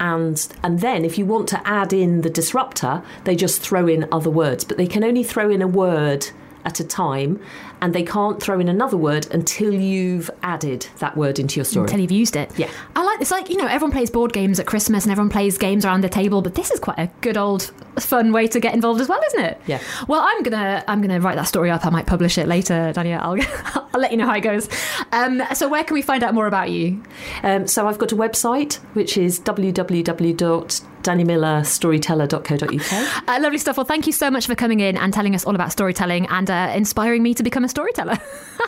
And 0.00 0.36
and 0.64 0.80
then 0.80 1.04
if 1.04 1.16
you 1.18 1.24
want 1.24 1.48
to 1.50 1.58
add 1.80 1.92
in 1.92 2.22
the 2.22 2.30
disruptor, 2.30 3.02
they 3.24 3.36
just 3.36 3.60
throw 3.60 3.86
in 3.86 4.08
other 4.10 4.30
words, 4.30 4.64
but 4.64 4.76
they 4.76 4.86
can 4.88 5.04
only 5.04 5.22
throw 5.22 5.48
in 5.50 5.62
a 5.62 5.68
word 5.68 6.26
at 6.64 6.78
a 6.80 6.84
time, 6.84 7.38
and 7.80 7.92
they 7.92 8.02
can't 8.04 8.40
throw 8.42 8.58
in 8.60 8.68
another 8.68 8.96
word 8.96 9.26
until 9.32 9.72
you've 9.74 10.30
added 10.44 10.86
that 11.00 11.16
word 11.16 11.38
into 11.40 11.56
your 11.56 11.64
story. 11.64 11.84
Until 11.84 12.00
you've 12.00 12.12
used 12.24 12.36
it. 12.36 12.50
Yeah. 12.56 12.68
I 12.96 13.02
like 13.04 13.20
it's 13.20 13.30
like, 13.32 13.48
you 13.50 13.56
know, 13.56 13.66
everyone 13.66 13.92
plays 13.92 14.10
board 14.10 14.32
games 14.32 14.58
at 14.60 14.66
Christmas 14.66 15.04
and 15.04 15.10
everyone 15.12 15.30
plays 15.30 15.58
games 15.58 15.84
around 15.84 16.02
the 16.02 16.08
table, 16.08 16.40
but 16.40 16.54
this 16.54 16.70
is 16.70 16.78
quite 16.80 16.98
a 16.98 17.08
good 17.20 17.36
old 17.36 17.70
fun 18.00 18.32
way 18.32 18.46
to 18.48 18.60
get 18.60 18.74
involved 18.74 19.00
as 19.00 19.08
well, 19.08 19.20
isn't 19.28 19.44
it? 19.44 19.60
Yeah. 19.66 19.80
Well, 20.08 20.22
I'm 20.22 20.42
gonna 20.42 20.84
I'm 20.88 21.00
gonna 21.00 21.20
write 21.20 21.36
that 21.36 21.48
story 21.48 21.70
up. 21.70 21.86
I 21.86 21.90
might 21.90 22.06
publish 22.06 22.38
it 22.38 22.48
later, 22.48 22.92
Danyah. 22.94 23.20
I'll 23.20 23.86
I'll 23.94 24.00
let 24.00 24.10
you 24.10 24.16
know 24.16 24.26
how 24.26 24.34
it 24.34 24.40
goes. 24.40 24.68
Um, 25.12 25.42
so 25.54 25.68
where 25.68 25.84
can 25.84 25.94
we 25.94 26.02
find 26.02 26.22
out 26.22 26.34
more 26.34 26.46
about 26.46 26.70
you? 26.70 27.02
Um, 27.42 27.66
so 27.66 27.86
I've 27.86 27.98
got 27.98 28.12
a 28.12 28.16
website 28.16 28.74
which 28.94 29.16
is 29.16 29.40
www 29.40 30.92
www.dannymillerstoryteller.co.uk. 31.02 33.28
Uh, 33.28 33.38
lovely 33.40 33.58
stuff. 33.58 33.76
Well, 33.76 33.86
thank 33.86 34.06
you 34.06 34.12
so 34.12 34.30
much 34.30 34.46
for 34.46 34.54
coming 34.54 34.80
in 34.80 34.96
and 34.96 35.12
telling 35.12 35.34
us 35.34 35.44
all 35.44 35.54
about 35.54 35.72
storytelling 35.72 36.26
and 36.28 36.50
uh, 36.50 36.72
inspiring 36.74 37.22
me 37.22 37.34
to 37.34 37.42
become 37.42 37.64
a 37.64 37.68
storyteller. 37.68 38.18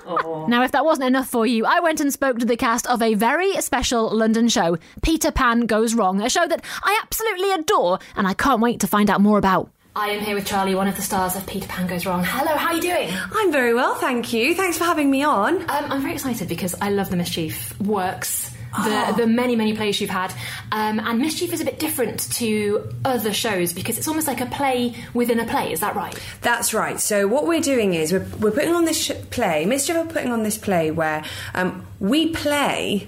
now, 0.48 0.62
if 0.62 0.72
that 0.72 0.84
wasn't 0.84 1.06
enough 1.06 1.28
for 1.28 1.46
you, 1.46 1.64
I 1.64 1.80
went 1.80 2.00
and 2.00 2.12
spoke 2.12 2.38
to 2.40 2.46
the 2.46 2.56
cast 2.56 2.86
of 2.88 3.00
a 3.02 3.14
very 3.14 3.52
special 3.60 4.14
London 4.14 4.48
show, 4.48 4.76
Peter 5.02 5.30
Pan 5.30 5.66
Goes 5.66 5.94
Wrong, 5.94 6.20
a 6.20 6.28
show 6.28 6.46
that 6.46 6.64
I 6.82 7.00
absolutely 7.02 7.52
adore 7.52 7.98
and 8.16 8.26
I 8.26 8.34
can't 8.34 8.60
wait 8.60 8.80
to 8.80 8.86
find 8.86 9.08
out 9.10 9.13
more 9.20 9.38
about. 9.38 9.70
I 9.96 10.08
am 10.08 10.24
here 10.24 10.34
with 10.34 10.44
Charlie, 10.44 10.74
one 10.74 10.88
of 10.88 10.96
the 10.96 11.02
stars 11.02 11.36
of 11.36 11.46
Peter 11.46 11.68
Pan 11.68 11.86
Goes 11.86 12.04
Wrong. 12.04 12.24
Hello, 12.24 12.56
how 12.56 12.70
are 12.70 12.74
you 12.74 12.80
doing? 12.80 13.08
I'm 13.32 13.52
very 13.52 13.74
well, 13.74 13.94
thank 13.94 14.32
you. 14.32 14.54
Thanks 14.54 14.76
for 14.76 14.82
having 14.82 15.08
me 15.08 15.22
on. 15.22 15.62
Um, 15.62 15.68
I'm 15.70 16.00
very 16.00 16.14
excited 16.14 16.48
because 16.48 16.74
I 16.80 16.90
love 16.90 17.10
the 17.10 17.16
Mischief 17.16 17.78
works. 17.80 18.50
The, 18.76 19.14
the 19.18 19.26
many, 19.28 19.54
many 19.54 19.76
plays 19.76 20.00
you've 20.00 20.10
had. 20.10 20.32
Um, 20.72 20.98
and 20.98 21.20
Mischief 21.20 21.52
is 21.52 21.60
a 21.60 21.64
bit 21.64 21.78
different 21.78 22.28
to 22.32 22.92
other 23.04 23.32
shows 23.32 23.72
because 23.72 23.98
it's 23.98 24.08
almost 24.08 24.26
like 24.26 24.40
a 24.40 24.46
play 24.46 24.96
within 25.14 25.38
a 25.38 25.46
play, 25.46 25.72
is 25.72 25.78
that 25.78 25.94
right? 25.94 26.18
That's 26.40 26.74
right. 26.74 26.98
So 26.98 27.28
what 27.28 27.46
we're 27.46 27.60
doing 27.60 27.94
is 27.94 28.12
we're, 28.12 28.26
we're 28.40 28.50
putting 28.50 28.74
on 28.74 28.84
this 28.84 29.00
sh- 29.00 29.12
play. 29.30 29.64
Mischief 29.64 29.94
are 29.94 30.04
putting 30.06 30.32
on 30.32 30.42
this 30.42 30.58
play 30.58 30.90
where 30.90 31.22
um, 31.54 31.86
we 32.00 32.32
play 32.32 33.06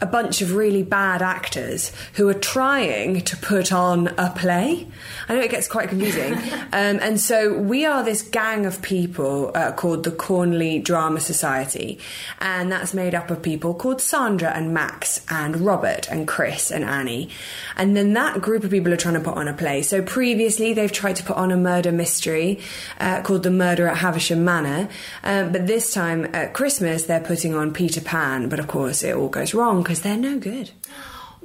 a 0.00 0.06
bunch 0.06 0.40
of 0.40 0.54
really 0.54 0.82
bad 0.82 1.22
actors 1.22 1.92
who 2.14 2.28
are 2.28 2.34
trying 2.34 3.20
to 3.22 3.36
put 3.36 3.72
on 3.72 4.08
a 4.18 4.30
play. 4.30 4.86
I 5.28 5.34
know 5.34 5.40
it 5.40 5.50
gets 5.50 5.66
quite 5.66 5.88
confusing. 5.88 6.34
um, 6.72 6.98
and 7.00 7.20
so 7.20 7.58
we 7.58 7.84
are 7.84 8.04
this 8.04 8.22
gang 8.22 8.64
of 8.64 8.80
people 8.80 9.50
uh, 9.54 9.72
called 9.72 10.04
the 10.04 10.10
Cornley 10.10 10.82
Drama 10.82 11.20
Society. 11.20 11.98
And 12.40 12.70
that's 12.70 12.94
made 12.94 13.14
up 13.14 13.30
of 13.30 13.42
people 13.42 13.74
called 13.74 14.00
Sandra 14.00 14.50
and 14.50 14.72
Max 14.72 15.24
and 15.28 15.60
Robert 15.60 16.08
and 16.08 16.28
Chris 16.28 16.70
and 16.70 16.84
Annie. 16.84 17.30
And 17.76 17.96
then 17.96 18.12
that 18.12 18.40
group 18.40 18.64
of 18.64 18.70
people 18.70 18.92
are 18.92 18.96
trying 18.96 19.14
to 19.14 19.20
put 19.20 19.36
on 19.36 19.48
a 19.48 19.52
play. 19.52 19.82
So 19.82 20.00
previously 20.02 20.74
they've 20.74 20.92
tried 20.92 21.16
to 21.16 21.24
put 21.24 21.36
on 21.36 21.50
a 21.50 21.56
murder 21.56 21.90
mystery 21.90 22.60
uh, 23.00 23.22
called 23.22 23.42
The 23.42 23.50
Murder 23.50 23.88
at 23.88 23.98
Havisham 23.98 24.44
Manor. 24.44 24.88
Um, 25.24 25.50
but 25.50 25.66
this 25.66 25.92
time 25.92 26.28
at 26.34 26.54
Christmas 26.54 27.04
they're 27.04 27.20
putting 27.20 27.54
on 27.54 27.72
Peter 27.72 28.00
Pan. 28.00 28.48
But 28.48 28.60
of 28.60 28.68
course 28.68 29.02
it 29.02 29.16
all 29.16 29.28
goes 29.28 29.54
wrong 29.54 29.87
because 29.88 30.02
they're 30.02 30.18
no 30.18 30.38
good. 30.38 30.70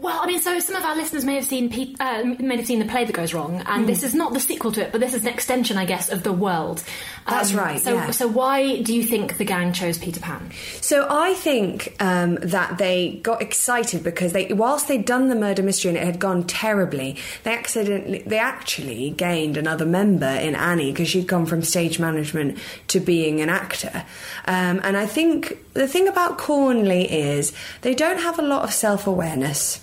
Well, 0.03 0.19
I 0.21 0.27
mean, 0.27 0.41
so 0.41 0.59
some 0.59 0.75
of 0.75 0.83
our 0.83 0.97
listeners 0.97 1.23
may 1.23 1.35
have 1.35 1.45
seen 1.45 1.69
Pe- 1.69 1.95
uh, 1.97 2.23
may 2.37 2.57
have 2.57 2.65
seen 2.65 2.79
the 2.79 2.85
play 2.85 3.05
that 3.05 3.13
goes 3.13 3.33
wrong, 3.33 3.63
and 3.65 3.87
this 3.87 4.03
is 4.03 4.13
not 4.13 4.33
the 4.33 4.39
sequel 4.41 4.73
to 4.73 4.81
it, 4.81 4.91
but 4.91 4.99
this 4.99 5.13
is 5.13 5.21
an 5.21 5.29
extension, 5.29 5.77
I 5.77 5.85
guess, 5.85 6.09
of 6.09 6.23
the 6.23 6.33
world. 6.33 6.83
Um, 7.25 7.35
That's 7.35 7.53
right, 7.53 7.79
So, 7.79 7.93
yeah. 7.93 8.11
so 8.11 8.27
why 8.27 8.81
do 8.81 8.93
you 8.93 9.01
think 9.01 9.37
the 9.37 9.45
gang 9.45 9.71
chose 9.71 9.97
Peter 9.97 10.19
Pan? 10.19 10.51
So 10.81 11.07
I 11.09 11.35
think 11.35 11.95
um, 12.01 12.35
that 12.41 12.77
they 12.77 13.21
got 13.23 13.41
excited 13.41 14.03
because 14.03 14.33
they, 14.33 14.51
whilst 14.51 14.89
they'd 14.89 15.05
done 15.05 15.29
the 15.29 15.35
murder 15.35 15.63
mystery 15.63 15.87
and 15.87 15.97
it 15.97 16.03
had 16.03 16.19
gone 16.19 16.43
terribly, 16.43 17.17
they 17.43 17.53
accidentally, 17.53 18.23
they 18.27 18.39
actually 18.39 19.11
gained 19.11 19.55
another 19.55 19.85
member 19.85 20.25
in 20.27 20.53
Annie 20.53 20.91
because 20.91 21.07
she'd 21.07 21.27
gone 21.27 21.45
from 21.45 21.61
stage 21.61 21.97
management 21.97 22.57
to 22.89 22.99
being 22.99 23.39
an 23.39 23.47
actor. 23.47 24.03
Um, 24.43 24.81
and 24.83 24.97
I 24.97 25.05
think 25.05 25.59
the 25.75 25.87
thing 25.87 26.09
about 26.09 26.37
Cornley 26.37 27.09
is 27.09 27.53
they 27.83 27.95
don't 27.95 28.19
have 28.19 28.37
a 28.37 28.43
lot 28.43 28.65
of 28.65 28.73
self 28.73 29.07
awareness. 29.07 29.79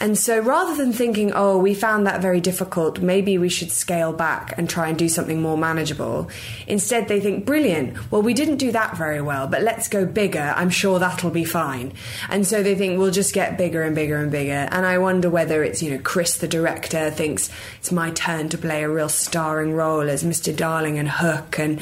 And 0.00 0.16
so 0.16 0.38
rather 0.38 0.76
than 0.76 0.92
thinking, 0.92 1.32
oh, 1.34 1.58
we 1.58 1.74
found 1.74 2.06
that 2.06 2.22
very 2.22 2.40
difficult, 2.40 3.00
maybe 3.00 3.36
we 3.36 3.48
should 3.48 3.72
scale 3.72 4.12
back 4.12 4.54
and 4.56 4.70
try 4.70 4.88
and 4.88 4.98
do 4.98 5.08
something 5.08 5.42
more 5.42 5.58
manageable, 5.58 6.30
instead 6.66 7.08
they 7.08 7.20
think, 7.20 7.44
brilliant, 7.44 8.10
well, 8.10 8.22
we 8.22 8.34
didn't 8.34 8.56
do 8.56 8.70
that 8.72 8.96
very 8.96 9.20
well, 9.20 9.48
but 9.48 9.62
let's 9.62 9.88
go 9.88 10.06
bigger. 10.06 10.54
I'm 10.56 10.70
sure 10.70 10.98
that'll 10.98 11.30
be 11.30 11.44
fine. 11.44 11.92
And 12.28 12.46
so 12.46 12.62
they 12.62 12.76
think 12.76 12.98
we'll 12.98 13.10
just 13.10 13.34
get 13.34 13.58
bigger 13.58 13.82
and 13.82 13.94
bigger 13.94 14.18
and 14.18 14.30
bigger. 14.30 14.68
And 14.70 14.86
I 14.86 14.98
wonder 14.98 15.30
whether 15.30 15.64
it's, 15.64 15.82
you 15.82 15.90
know, 15.90 16.00
Chris, 16.02 16.36
the 16.36 16.48
director, 16.48 17.10
thinks 17.10 17.50
it's 17.78 17.90
my 17.90 18.10
turn 18.12 18.48
to 18.50 18.58
play 18.58 18.84
a 18.84 18.88
real 18.88 19.08
starring 19.08 19.72
role 19.72 20.08
as 20.08 20.22
Mr. 20.22 20.54
Darling 20.54 20.98
and 20.98 21.08
Hook 21.08 21.58
and 21.58 21.80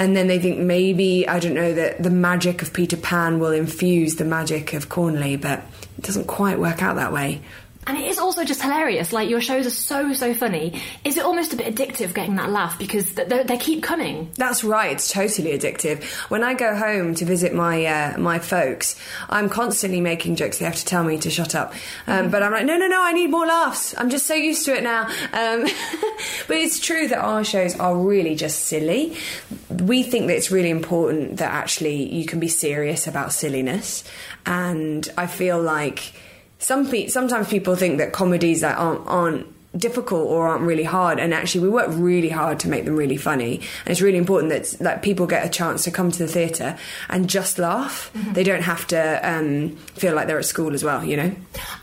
and 0.00 0.16
then 0.16 0.28
they 0.28 0.38
think 0.38 0.58
maybe 0.58 1.28
I 1.28 1.38
don't 1.40 1.52
know 1.52 1.74
that 1.74 2.02
the 2.02 2.08
magic 2.08 2.62
of 2.62 2.72
Peter 2.72 2.96
Pan 2.96 3.38
will 3.38 3.52
infuse 3.52 4.16
the 4.16 4.24
magic 4.24 4.72
of 4.72 4.88
Cornley, 4.88 5.38
but 5.38 5.62
it 5.98 6.04
doesn't 6.04 6.26
quite 6.26 6.58
work 6.58 6.82
out 6.82 6.96
that 6.96 7.12
way. 7.12 7.42
And 7.86 7.96
it 7.96 8.04
is 8.04 8.18
also 8.18 8.44
just 8.44 8.60
hilarious. 8.60 9.12
Like 9.12 9.30
your 9.30 9.40
shows 9.40 9.66
are 9.66 9.70
so 9.70 10.12
so 10.12 10.34
funny. 10.34 10.80
Is 11.02 11.16
it 11.16 11.24
almost 11.24 11.54
a 11.54 11.56
bit 11.56 11.74
addictive 11.74 12.12
getting 12.12 12.36
that 12.36 12.50
laugh 12.50 12.78
because 12.78 13.12
they, 13.12 13.42
they 13.42 13.56
keep 13.56 13.82
coming? 13.82 14.30
That's 14.34 14.62
right. 14.62 14.92
It's 14.92 15.10
totally 15.10 15.58
addictive. 15.58 16.04
When 16.30 16.44
I 16.44 16.54
go 16.54 16.76
home 16.76 17.14
to 17.14 17.24
visit 17.24 17.54
my 17.54 17.86
uh, 17.86 18.18
my 18.18 18.38
folks, 18.38 19.00
I'm 19.30 19.48
constantly 19.48 20.00
making 20.00 20.36
jokes. 20.36 20.58
They 20.58 20.66
have 20.66 20.76
to 20.76 20.84
tell 20.84 21.04
me 21.04 21.18
to 21.18 21.30
shut 21.30 21.54
up, 21.54 21.72
um, 22.06 22.26
mm. 22.26 22.30
but 22.30 22.42
I'm 22.42 22.52
like, 22.52 22.66
no, 22.66 22.76
no, 22.76 22.86
no. 22.86 23.02
I 23.02 23.12
need 23.12 23.30
more 23.30 23.46
laughs. 23.46 23.94
I'm 23.96 24.10
just 24.10 24.26
so 24.26 24.34
used 24.34 24.66
to 24.66 24.76
it 24.76 24.82
now. 24.82 25.06
Um, 25.32 25.62
but 26.46 26.56
it's 26.56 26.80
true 26.80 27.08
that 27.08 27.18
our 27.18 27.44
shows 27.44 27.76
are 27.76 27.96
really 27.96 28.34
just 28.34 28.66
silly. 28.66 29.16
We 29.70 30.02
think 30.02 30.26
that 30.26 30.36
it's 30.36 30.50
really 30.50 30.70
important 30.70 31.38
that 31.38 31.50
actually 31.50 32.14
you 32.14 32.26
can 32.26 32.40
be 32.40 32.48
serious 32.48 33.06
about 33.06 33.32
silliness, 33.32 34.04
and 34.44 35.08
I 35.16 35.26
feel 35.26 35.60
like 35.60 36.12
some 36.60 36.88
pe- 36.88 37.08
sometimes 37.08 37.48
people 37.48 37.74
think 37.74 37.98
that 37.98 38.12
comedies 38.12 38.60
that 38.60 38.78
aren't, 38.78 39.06
aren't 39.08 39.46
difficult 39.76 40.26
or 40.26 40.48
aren't 40.48 40.64
really 40.64 40.82
hard 40.82 41.20
and 41.20 41.32
actually 41.32 41.60
we 41.60 41.68
work 41.68 41.86
really 41.90 42.28
hard 42.28 42.58
to 42.58 42.68
make 42.68 42.84
them 42.84 42.96
really 42.96 43.16
funny. 43.16 43.56
And 43.84 43.92
it's 43.92 44.00
really 44.00 44.18
important 44.18 44.50
that 44.52 44.78
that 44.80 45.02
people 45.02 45.26
get 45.26 45.46
a 45.46 45.48
chance 45.48 45.84
to 45.84 45.90
come 45.92 46.10
to 46.10 46.18
the 46.18 46.26
theatre 46.26 46.76
and 47.08 47.30
just 47.30 47.58
laugh. 47.58 48.10
Mm-hmm. 48.12 48.32
they 48.32 48.42
don't 48.42 48.62
have 48.62 48.86
to 48.88 49.20
um, 49.22 49.76
feel 49.94 50.14
like 50.14 50.26
they're 50.26 50.38
at 50.38 50.44
school 50.44 50.74
as 50.74 50.82
well 50.82 51.04
you 51.04 51.16
know? 51.16 51.34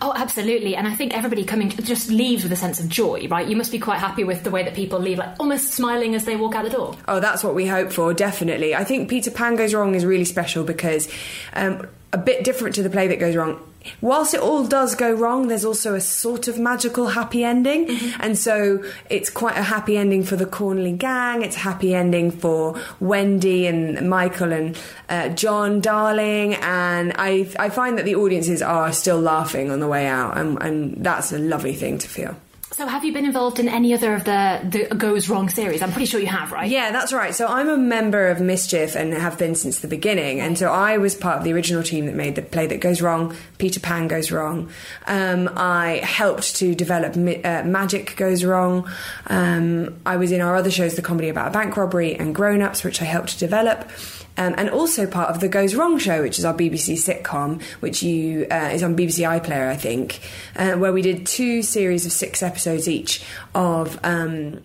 Oh 0.01 0.13
absolutely. 0.15 0.75
And 0.75 0.87
I 0.87 0.95
think 0.95 1.15
everybody 1.15 1.45
coming 1.45 1.69
just 1.69 2.09
leaves 2.11 2.43
with 2.43 2.51
a 2.51 2.57
sense 2.57 2.79
of 2.79 2.89
joy 2.89 3.27
right? 3.29 3.47
You 3.47 3.55
must 3.55 3.71
be 3.71 3.79
quite 3.79 3.99
happy 3.99 4.23
with 4.23 4.43
the 4.43 4.51
way 4.51 4.63
that 4.63 4.75
people 4.75 4.99
leave 4.99 5.17
like 5.17 5.39
almost 5.39 5.73
smiling 5.73 6.13
as 6.13 6.25
they 6.25 6.35
walk 6.35 6.55
out 6.55 6.65
the 6.65 6.69
door. 6.69 6.95
Oh 7.07 7.19
that's 7.19 7.43
what 7.43 7.55
we 7.55 7.65
hope 7.67 7.91
for 7.91 8.13
definitely. 8.13 8.75
I 8.75 8.83
think 8.83 9.09
Peter 9.09 9.31
Pan 9.31 9.55
Goes 9.55 9.73
Wrong 9.73 9.95
is 9.95 10.05
really 10.05 10.25
special 10.25 10.65
because 10.65 11.09
um, 11.53 11.87
a 12.11 12.17
bit 12.17 12.43
different 12.43 12.75
to 12.75 12.83
the 12.83 12.89
play 12.89 13.07
that 13.07 13.19
goes 13.19 13.35
wrong 13.35 13.61
whilst 14.01 14.33
it 14.33 14.39
all 14.39 14.65
does 14.65 14.95
go 14.95 15.11
wrong, 15.11 15.47
there's 15.47 15.65
also 15.65 15.95
a 15.95 16.01
sort 16.01 16.47
of 16.47 16.57
magical 16.59 17.07
happy 17.07 17.43
ending. 17.43 17.87
Mm-hmm. 17.87 18.21
And 18.21 18.37
so 18.37 18.83
it's 19.09 19.29
quite 19.29 19.57
a 19.57 19.63
happy 19.63 19.97
ending 19.97 20.23
for 20.23 20.35
the 20.35 20.45
Cornley 20.45 20.97
gang. 20.97 21.41
It's 21.41 21.55
a 21.55 21.59
happy 21.59 21.93
ending 21.93 22.31
for 22.31 22.79
Wendy 22.99 23.67
and 23.67 24.09
Michael 24.09 24.51
and 24.51 24.77
uh, 25.09 25.29
John 25.29 25.81
Darling. 25.81 26.55
And 26.55 27.13
I, 27.17 27.49
I 27.59 27.69
find 27.69 27.97
that 27.97 28.05
the 28.05 28.15
audiences 28.15 28.61
are 28.61 28.91
still 28.91 29.19
laughing 29.19 29.71
on 29.71 29.79
the 29.79 29.87
way 29.87 30.07
out. 30.07 30.37
And, 30.37 30.61
and 30.61 31.03
that's 31.03 31.31
a 31.31 31.39
lovely 31.39 31.73
thing 31.73 31.97
to 31.99 32.07
feel. 32.07 32.35
So, 32.69 32.85
have 32.85 33.05
you 33.05 33.13
been 33.13 33.23
involved 33.23 33.59
in 33.59 33.69
any 33.69 33.93
other 33.93 34.13
of 34.13 34.25
the, 34.25 34.59
the 34.89 34.93
Goes 34.93 35.29
Wrong 35.29 35.47
series? 35.47 35.81
I'm 35.81 35.93
pretty 35.93 36.05
sure 36.05 36.19
you 36.19 36.27
have, 36.27 36.51
right? 36.51 36.69
Yeah, 36.69 36.91
that's 36.91 37.13
right. 37.13 37.33
So, 37.33 37.47
I'm 37.47 37.69
a 37.69 37.77
member 37.77 38.27
of 38.27 38.41
Mischief 38.41 38.93
and 38.93 39.13
have 39.13 39.37
been 39.37 39.55
since 39.55 39.79
the 39.79 39.87
beginning. 39.87 40.41
And 40.41 40.57
so, 40.57 40.69
I 40.69 40.97
was 40.97 41.15
part 41.15 41.37
of 41.37 41.43
the 41.45 41.53
original 41.53 41.81
team 41.81 42.07
that 42.07 42.15
made 42.15 42.35
the 42.35 42.41
play 42.41 42.67
that 42.67 42.81
goes 42.81 43.01
wrong, 43.01 43.33
Peter 43.57 43.79
Pan 43.79 44.09
Goes 44.09 44.31
Wrong. 44.31 44.69
Um, 45.07 45.49
I 45.55 46.01
helped 46.03 46.57
to 46.57 46.75
develop 46.75 47.15
uh, 47.15 47.63
Magic 47.63 48.17
Goes 48.17 48.43
Wrong. 48.43 48.87
Um, 49.27 49.95
I 50.05 50.17
was 50.17 50.33
in 50.33 50.41
our 50.41 50.57
other 50.57 50.69
shows, 50.69 50.95
the 50.95 51.01
comedy 51.01 51.29
about 51.29 51.47
a 51.47 51.51
bank 51.51 51.77
robbery 51.77 52.15
and 52.15 52.35
Grown 52.35 52.61
Ups, 52.61 52.83
which 52.83 53.01
I 53.01 53.05
helped 53.05 53.29
to 53.29 53.39
develop 53.39 53.89
um, 54.37 54.55
and 54.57 54.69
also 54.69 55.05
part 55.07 55.29
of 55.29 55.39
the 55.39 55.47
Goes 55.47 55.75
Wrong 55.75 55.97
show, 55.97 56.21
which 56.21 56.39
is 56.39 56.45
our 56.45 56.53
BBC 56.53 56.95
sitcom, 56.95 57.61
which 57.81 58.03
you 58.03 58.47
uh, 58.51 58.69
is 58.71 58.83
on 58.83 58.95
BBC 58.95 59.27
iPlayer, 59.27 59.69
I 59.69 59.75
think, 59.75 60.19
uh, 60.55 60.73
where 60.73 60.93
we 60.93 61.01
did 61.01 61.25
two 61.25 61.61
series 61.61 62.05
of 62.05 62.11
six 62.11 62.41
episodes 62.41 62.87
each 62.87 63.23
of. 63.53 63.99
Um, 64.03 64.63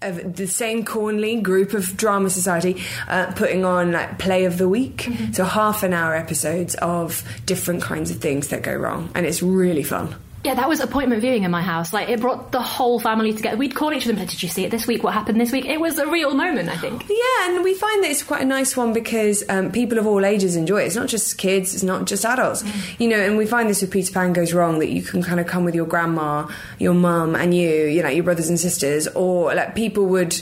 of 0.00 0.34
the 0.34 0.48
same 0.48 0.84
Cornley 0.84 1.40
group 1.40 1.74
of 1.74 1.96
drama 1.96 2.28
society 2.28 2.82
uh, 3.06 3.30
putting 3.36 3.64
on 3.64 3.92
like 3.92 4.18
play 4.18 4.46
of 4.46 4.58
the 4.58 4.68
week, 4.68 5.02
mm-hmm. 5.02 5.32
so 5.32 5.44
half 5.44 5.84
an 5.84 5.92
hour 5.92 6.16
episodes 6.16 6.74
of 6.74 7.22
different 7.46 7.82
kinds 7.82 8.10
of 8.10 8.16
things 8.16 8.48
that 8.48 8.62
go 8.62 8.74
wrong, 8.74 9.10
and 9.14 9.26
it's 9.26 9.44
really 9.44 9.84
fun. 9.84 10.16
Yeah, 10.44 10.54
that 10.54 10.68
was 10.68 10.80
appointment 10.80 11.20
viewing 11.20 11.44
in 11.44 11.52
my 11.52 11.62
house. 11.62 11.92
Like 11.92 12.08
it 12.08 12.20
brought 12.20 12.50
the 12.50 12.60
whole 12.60 12.98
family 12.98 13.32
together. 13.32 13.56
We'd 13.56 13.76
call 13.76 13.92
each 13.92 14.04
other 14.06 14.10
and 14.10 14.18
say, 14.18 14.26
"Did 14.26 14.42
you 14.42 14.48
see 14.48 14.64
it 14.64 14.72
this 14.72 14.88
week? 14.88 15.04
What 15.04 15.14
happened 15.14 15.40
this 15.40 15.52
week?" 15.52 15.66
It 15.66 15.80
was 15.80 15.98
a 15.98 16.06
real 16.08 16.34
moment, 16.34 16.68
I 16.68 16.76
think. 16.76 17.06
Yeah, 17.08 17.50
and 17.50 17.62
we 17.62 17.74
find 17.74 18.02
that 18.02 18.10
it's 18.10 18.24
quite 18.24 18.42
a 18.42 18.44
nice 18.44 18.76
one 18.76 18.92
because 18.92 19.44
um, 19.48 19.70
people 19.70 19.98
of 19.98 20.06
all 20.06 20.24
ages 20.24 20.56
enjoy 20.56 20.82
it. 20.82 20.86
It's 20.86 20.96
not 20.96 21.06
just 21.06 21.38
kids, 21.38 21.74
it's 21.74 21.84
not 21.84 22.06
just 22.06 22.24
adults, 22.24 22.64
mm. 22.64 23.00
you 23.00 23.08
know. 23.08 23.20
And 23.20 23.36
we 23.36 23.46
find 23.46 23.70
this 23.70 23.82
with 23.82 23.92
Peter 23.92 24.12
Pan 24.12 24.32
Goes 24.32 24.52
Wrong 24.52 24.80
that 24.80 24.88
you 24.88 25.02
can 25.02 25.22
kind 25.22 25.38
of 25.38 25.46
come 25.46 25.64
with 25.64 25.76
your 25.76 25.86
grandma, 25.86 26.48
your 26.80 26.94
mum, 26.94 27.36
and 27.36 27.54
you, 27.54 27.68
you 27.68 28.02
know, 28.02 28.08
your 28.08 28.24
brothers 28.24 28.48
and 28.48 28.58
sisters, 28.58 29.06
or 29.08 29.54
like 29.54 29.74
people 29.74 30.06
would. 30.06 30.40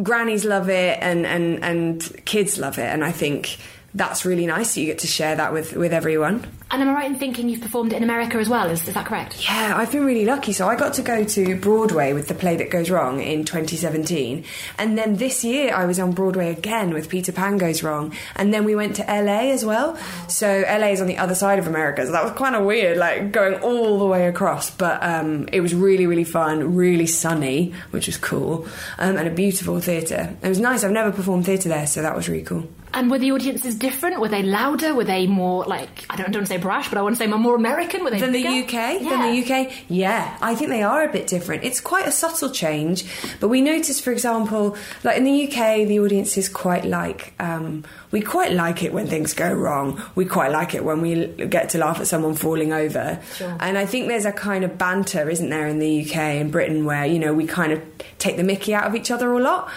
Grannies 0.00 0.44
love 0.44 0.68
it, 0.68 0.98
and 1.00 1.26
and 1.26 1.62
and 1.64 2.24
kids 2.24 2.56
love 2.56 2.78
it, 2.78 2.86
and 2.86 3.04
I 3.04 3.10
think 3.10 3.58
that's 3.98 4.24
really 4.24 4.46
nice. 4.46 4.74
that 4.74 4.80
You 4.80 4.86
get 4.86 5.00
to 5.00 5.06
share 5.06 5.36
that 5.36 5.52
with, 5.52 5.74
with 5.74 5.92
everyone. 5.92 6.46
And 6.70 6.82
am 6.82 6.90
I 6.90 6.92
right 6.92 7.10
in 7.10 7.18
thinking 7.18 7.48
you've 7.48 7.62
performed 7.62 7.94
it 7.94 7.96
in 7.96 8.02
America 8.02 8.36
as 8.36 8.48
well? 8.48 8.68
Is, 8.68 8.86
is 8.86 8.92
that 8.92 9.06
correct? 9.06 9.42
Yeah, 9.48 9.74
I've 9.74 9.90
been 9.90 10.04
really 10.04 10.26
lucky. 10.26 10.52
So 10.52 10.68
I 10.68 10.76
got 10.76 10.94
to 10.94 11.02
go 11.02 11.24
to 11.24 11.56
Broadway 11.56 12.12
with 12.12 12.28
the 12.28 12.34
play 12.34 12.56
that 12.56 12.70
goes 12.70 12.90
wrong 12.90 13.20
in 13.20 13.44
2017, 13.44 14.44
and 14.78 14.98
then 14.98 15.16
this 15.16 15.44
year 15.44 15.74
I 15.74 15.86
was 15.86 15.98
on 15.98 16.12
Broadway 16.12 16.50
again 16.50 16.92
with 16.92 17.08
Peter 17.08 17.32
Pan 17.32 17.56
Goes 17.56 17.82
Wrong, 17.82 18.12
and 18.36 18.52
then 18.52 18.64
we 18.64 18.74
went 18.74 18.96
to 18.96 19.02
LA 19.02 19.50
as 19.50 19.64
well. 19.64 19.96
So 20.28 20.64
LA 20.68 20.88
is 20.88 21.00
on 21.00 21.06
the 21.06 21.16
other 21.16 21.34
side 21.34 21.58
of 21.58 21.66
America, 21.66 22.04
so 22.04 22.12
that 22.12 22.22
was 22.22 22.32
kind 22.34 22.54
of 22.54 22.64
weird, 22.64 22.98
like 22.98 23.32
going 23.32 23.54
all 23.62 23.98
the 23.98 24.06
way 24.06 24.26
across. 24.26 24.70
But 24.70 25.02
um, 25.02 25.48
it 25.52 25.60
was 25.62 25.74
really 25.74 26.06
really 26.06 26.24
fun, 26.24 26.74
really 26.74 27.06
sunny, 27.06 27.72
which 27.90 28.06
was 28.06 28.18
cool, 28.18 28.66
um, 28.98 29.16
and 29.16 29.26
a 29.26 29.32
beautiful 29.32 29.80
theatre. 29.80 30.36
It 30.42 30.48
was 30.48 30.60
nice. 30.60 30.84
I've 30.84 30.90
never 30.90 31.12
performed 31.12 31.46
theatre 31.46 31.70
there, 31.70 31.86
so 31.86 32.02
that 32.02 32.14
was 32.14 32.28
really 32.28 32.44
cool. 32.44 32.68
And 32.92 33.10
were 33.10 33.18
the 33.18 33.32
audiences 33.32 33.74
different? 33.74 34.20
Were 34.20 34.28
they 34.28 34.42
louder? 34.42 34.94
Were 34.94 35.04
they 35.04 35.26
more 35.26 35.64
like 35.64 36.06
I 36.10 36.16
don't, 36.16 36.28
I 36.28 36.30
don't 36.30 36.40
want 36.40 36.48
to 36.48 36.54
say 36.54 36.58
brash, 36.58 36.88
but 36.88 36.98
I 36.98 37.02
want 37.02 37.16
to 37.16 37.18
say 37.18 37.26
more 37.26 37.54
American? 37.54 38.04
Were 38.04 38.10
they 38.10 38.20
than 38.20 38.32
bigger? 38.32 38.50
the 38.50 38.64
UK? 38.64 38.72
Yeah. 38.72 39.10
Than 39.10 39.20
the 39.22 39.54
UK? 39.54 39.72
Yeah, 39.88 40.38
I 40.40 40.54
think 40.54 40.70
they 40.70 40.82
are 40.82 41.04
a 41.04 41.12
bit 41.12 41.26
different. 41.26 41.64
It's 41.64 41.80
quite 41.80 42.06
a 42.06 42.12
subtle 42.12 42.50
change, 42.50 43.04
but 43.40 43.48
we 43.48 43.60
notice, 43.60 44.00
for 44.00 44.10
example, 44.10 44.76
like 45.04 45.16
in 45.16 45.24
the 45.24 45.46
UK, 45.46 45.86
the 45.86 46.00
audience 46.00 46.36
is 46.36 46.48
quite 46.48 46.84
like 46.84 47.34
um, 47.38 47.84
we 48.10 48.20
quite 48.20 48.52
like 48.52 48.82
it 48.82 48.92
when 48.92 49.06
things 49.06 49.34
go 49.34 49.52
wrong. 49.52 50.02
We 50.14 50.24
quite 50.24 50.50
like 50.50 50.74
it 50.74 50.84
when 50.84 51.00
we 51.02 51.26
get 51.26 51.70
to 51.70 51.78
laugh 51.78 52.00
at 52.00 52.06
someone 52.06 52.34
falling 52.34 52.72
over. 52.72 53.20
Sure. 53.34 53.56
And 53.60 53.76
I 53.76 53.86
think 53.86 54.08
there's 54.08 54.24
a 54.24 54.32
kind 54.32 54.64
of 54.64 54.78
banter, 54.78 55.28
isn't 55.28 55.50
there, 55.50 55.66
in 55.66 55.78
the 55.78 56.04
UK 56.04 56.16
and 56.16 56.50
Britain, 56.50 56.84
where 56.84 57.04
you 57.04 57.18
know 57.18 57.34
we 57.34 57.46
kind 57.46 57.72
of 57.72 57.82
take 58.18 58.36
the 58.36 58.44
Mickey 58.44 58.74
out 58.74 58.86
of 58.86 58.94
each 58.94 59.10
other 59.10 59.30
a 59.32 59.40
lot. 59.40 59.70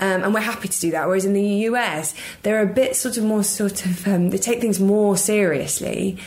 Um, 0.00 0.24
and 0.24 0.34
we're 0.34 0.40
happy 0.40 0.68
to 0.68 0.80
do 0.80 0.90
that. 0.92 1.06
Whereas 1.06 1.24
in 1.24 1.32
the 1.32 1.42
US, 1.42 2.14
they're 2.42 2.62
a 2.62 2.66
bit 2.66 2.96
sort 2.96 3.16
of 3.16 3.24
more 3.24 3.42
sort 3.42 3.84
of 3.84 4.06
um, 4.06 4.30
they 4.30 4.38
take 4.38 4.60
things 4.60 4.80
more 4.80 5.16
seriously. 5.16 6.18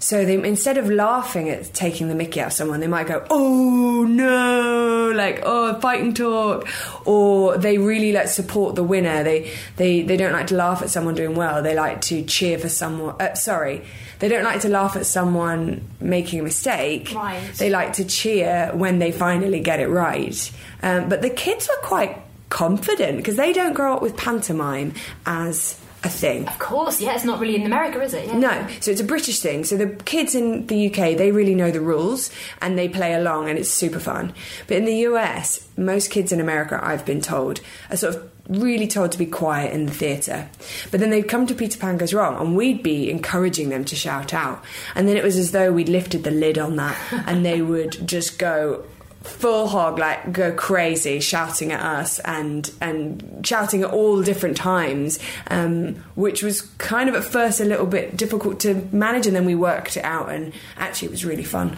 So 0.00 0.24
they 0.24 0.34
instead 0.34 0.78
of 0.78 0.88
laughing 0.88 1.48
at 1.48 1.74
taking 1.74 2.08
the 2.08 2.14
Mickey 2.14 2.40
out 2.40 2.48
of 2.48 2.52
someone, 2.52 2.80
they 2.80 2.86
might 2.86 3.08
go, 3.08 3.26
"Oh 3.30 4.04
no!" 4.08 5.12
like 5.14 5.40
"Oh, 5.42 5.78
fight 5.80 6.00
and 6.00 6.16
talk," 6.16 6.68
or 7.04 7.58
they 7.58 7.78
really 7.78 8.12
like 8.12 8.28
support 8.28 8.76
the 8.76 8.84
winner. 8.84 9.24
They 9.24 9.50
they 9.76 10.02
they 10.02 10.16
don't 10.16 10.32
like 10.32 10.46
to 10.48 10.54
laugh 10.54 10.82
at 10.82 10.90
someone 10.90 11.14
doing 11.14 11.34
well. 11.34 11.62
They 11.62 11.74
like 11.74 12.00
to 12.02 12.22
cheer 12.22 12.58
for 12.58 12.68
someone. 12.68 13.16
Uh, 13.20 13.34
sorry, 13.34 13.84
they 14.20 14.28
don't 14.28 14.44
like 14.44 14.60
to 14.60 14.68
laugh 14.68 14.94
at 14.94 15.04
someone 15.04 15.88
making 16.00 16.40
a 16.40 16.42
mistake. 16.44 17.12
Right. 17.14 17.42
They 17.56 17.68
like 17.68 17.94
to 17.94 18.04
cheer 18.04 18.70
when 18.74 19.00
they 19.00 19.10
finally 19.10 19.60
get 19.60 19.80
it 19.80 19.88
right. 19.88 20.52
Um, 20.80 21.08
but 21.08 21.22
the 21.22 21.30
kids 21.30 21.68
were 21.68 21.86
quite 21.86 22.16
confident 22.48 23.18
because 23.18 23.36
they 23.36 23.52
don't 23.52 23.74
grow 23.74 23.94
up 23.94 24.02
with 24.02 24.16
pantomime 24.16 24.94
as 25.26 25.80
a 26.04 26.08
thing. 26.08 26.46
Of 26.46 26.58
course, 26.58 27.00
yeah, 27.00 27.14
it's 27.14 27.24
not 27.24 27.40
really 27.40 27.56
in 27.56 27.66
America, 27.66 28.00
is 28.00 28.14
it? 28.14 28.26
Yeah. 28.26 28.38
No, 28.38 28.68
so 28.80 28.90
it's 28.90 29.00
a 29.00 29.04
British 29.04 29.40
thing. 29.40 29.64
So 29.64 29.76
the 29.76 29.88
kids 30.04 30.34
in 30.34 30.66
the 30.68 30.86
UK, 30.86 31.16
they 31.16 31.32
really 31.32 31.54
know 31.54 31.70
the 31.70 31.80
rules 31.80 32.30
and 32.60 32.78
they 32.78 32.88
play 32.88 33.14
along 33.14 33.48
and 33.48 33.58
it's 33.58 33.70
super 33.70 33.98
fun. 33.98 34.32
But 34.68 34.76
in 34.76 34.84
the 34.84 34.94
US, 35.08 35.66
most 35.76 36.10
kids 36.10 36.30
in 36.30 36.40
America, 36.40 36.78
I've 36.80 37.04
been 37.04 37.20
told, 37.20 37.60
are 37.90 37.96
sort 37.96 38.14
of 38.14 38.30
really 38.48 38.86
told 38.86 39.12
to 39.12 39.18
be 39.18 39.26
quiet 39.26 39.72
in 39.72 39.86
the 39.86 39.92
theatre. 39.92 40.48
But 40.90 41.00
then 41.00 41.10
they'd 41.10 41.28
come 41.28 41.46
to 41.48 41.54
Peter 41.54 41.78
Pan 41.78 41.98
Goes 41.98 42.14
Wrong 42.14 42.40
and 42.40 42.56
we'd 42.56 42.82
be 42.82 43.10
encouraging 43.10 43.68
them 43.68 43.84
to 43.86 43.96
shout 43.96 44.32
out. 44.32 44.64
And 44.94 45.08
then 45.08 45.16
it 45.16 45.24
was 45.24 45.36
as 45.36 45.50
though 45.50 45.72
we'd 45.72 45.88
lifted 45.88 46.22
the 46.22 46.30
lid 46.30 46.58
on 46.58 46.76
that 46.76 46.96
and 47.26 47.44
they 47.44 47.60
would 47.60 48.06
just 48.06 48.38
go 48.38 48.84
full 49.22 49.66
hog 49.66 49.98
like 49.98 50.32
go 50.32 50.52
crazy 50.52 51.20
shouting 51.20 51.72
at 51.72 51.80
us 51.80 52.18
and 52.20 52.70
and 52.80 53.40
shouting 53.44 53.82
at 53.82 53.90
all 53.90 54.22
different 54.22 54.56
times 54.56 55.18
um, 55.48 55.94
which 56.14 56.42
was 56.42 56.62
kind 56.78 57.08
of 57.08 57.14
at 57.14 57.24
first 57.24 57.60
a 57.60 57.64
little 57.64 57.86
bit 57.86 58.16
difficult 58.16 58.60
to 58.60 58.74
manage 58.92 59.26
and 59.26 59.34
then 59.34 59.44
we 59.44 59.54
worked 59.54 59.96
it 59.96 60.04
out 60.04 60.30
and 60.30 60.52
actually 60.76 61.08
it 61.08 61.10
was 61.10 61.24
really 61.24 61.44
fun 61.44 61.76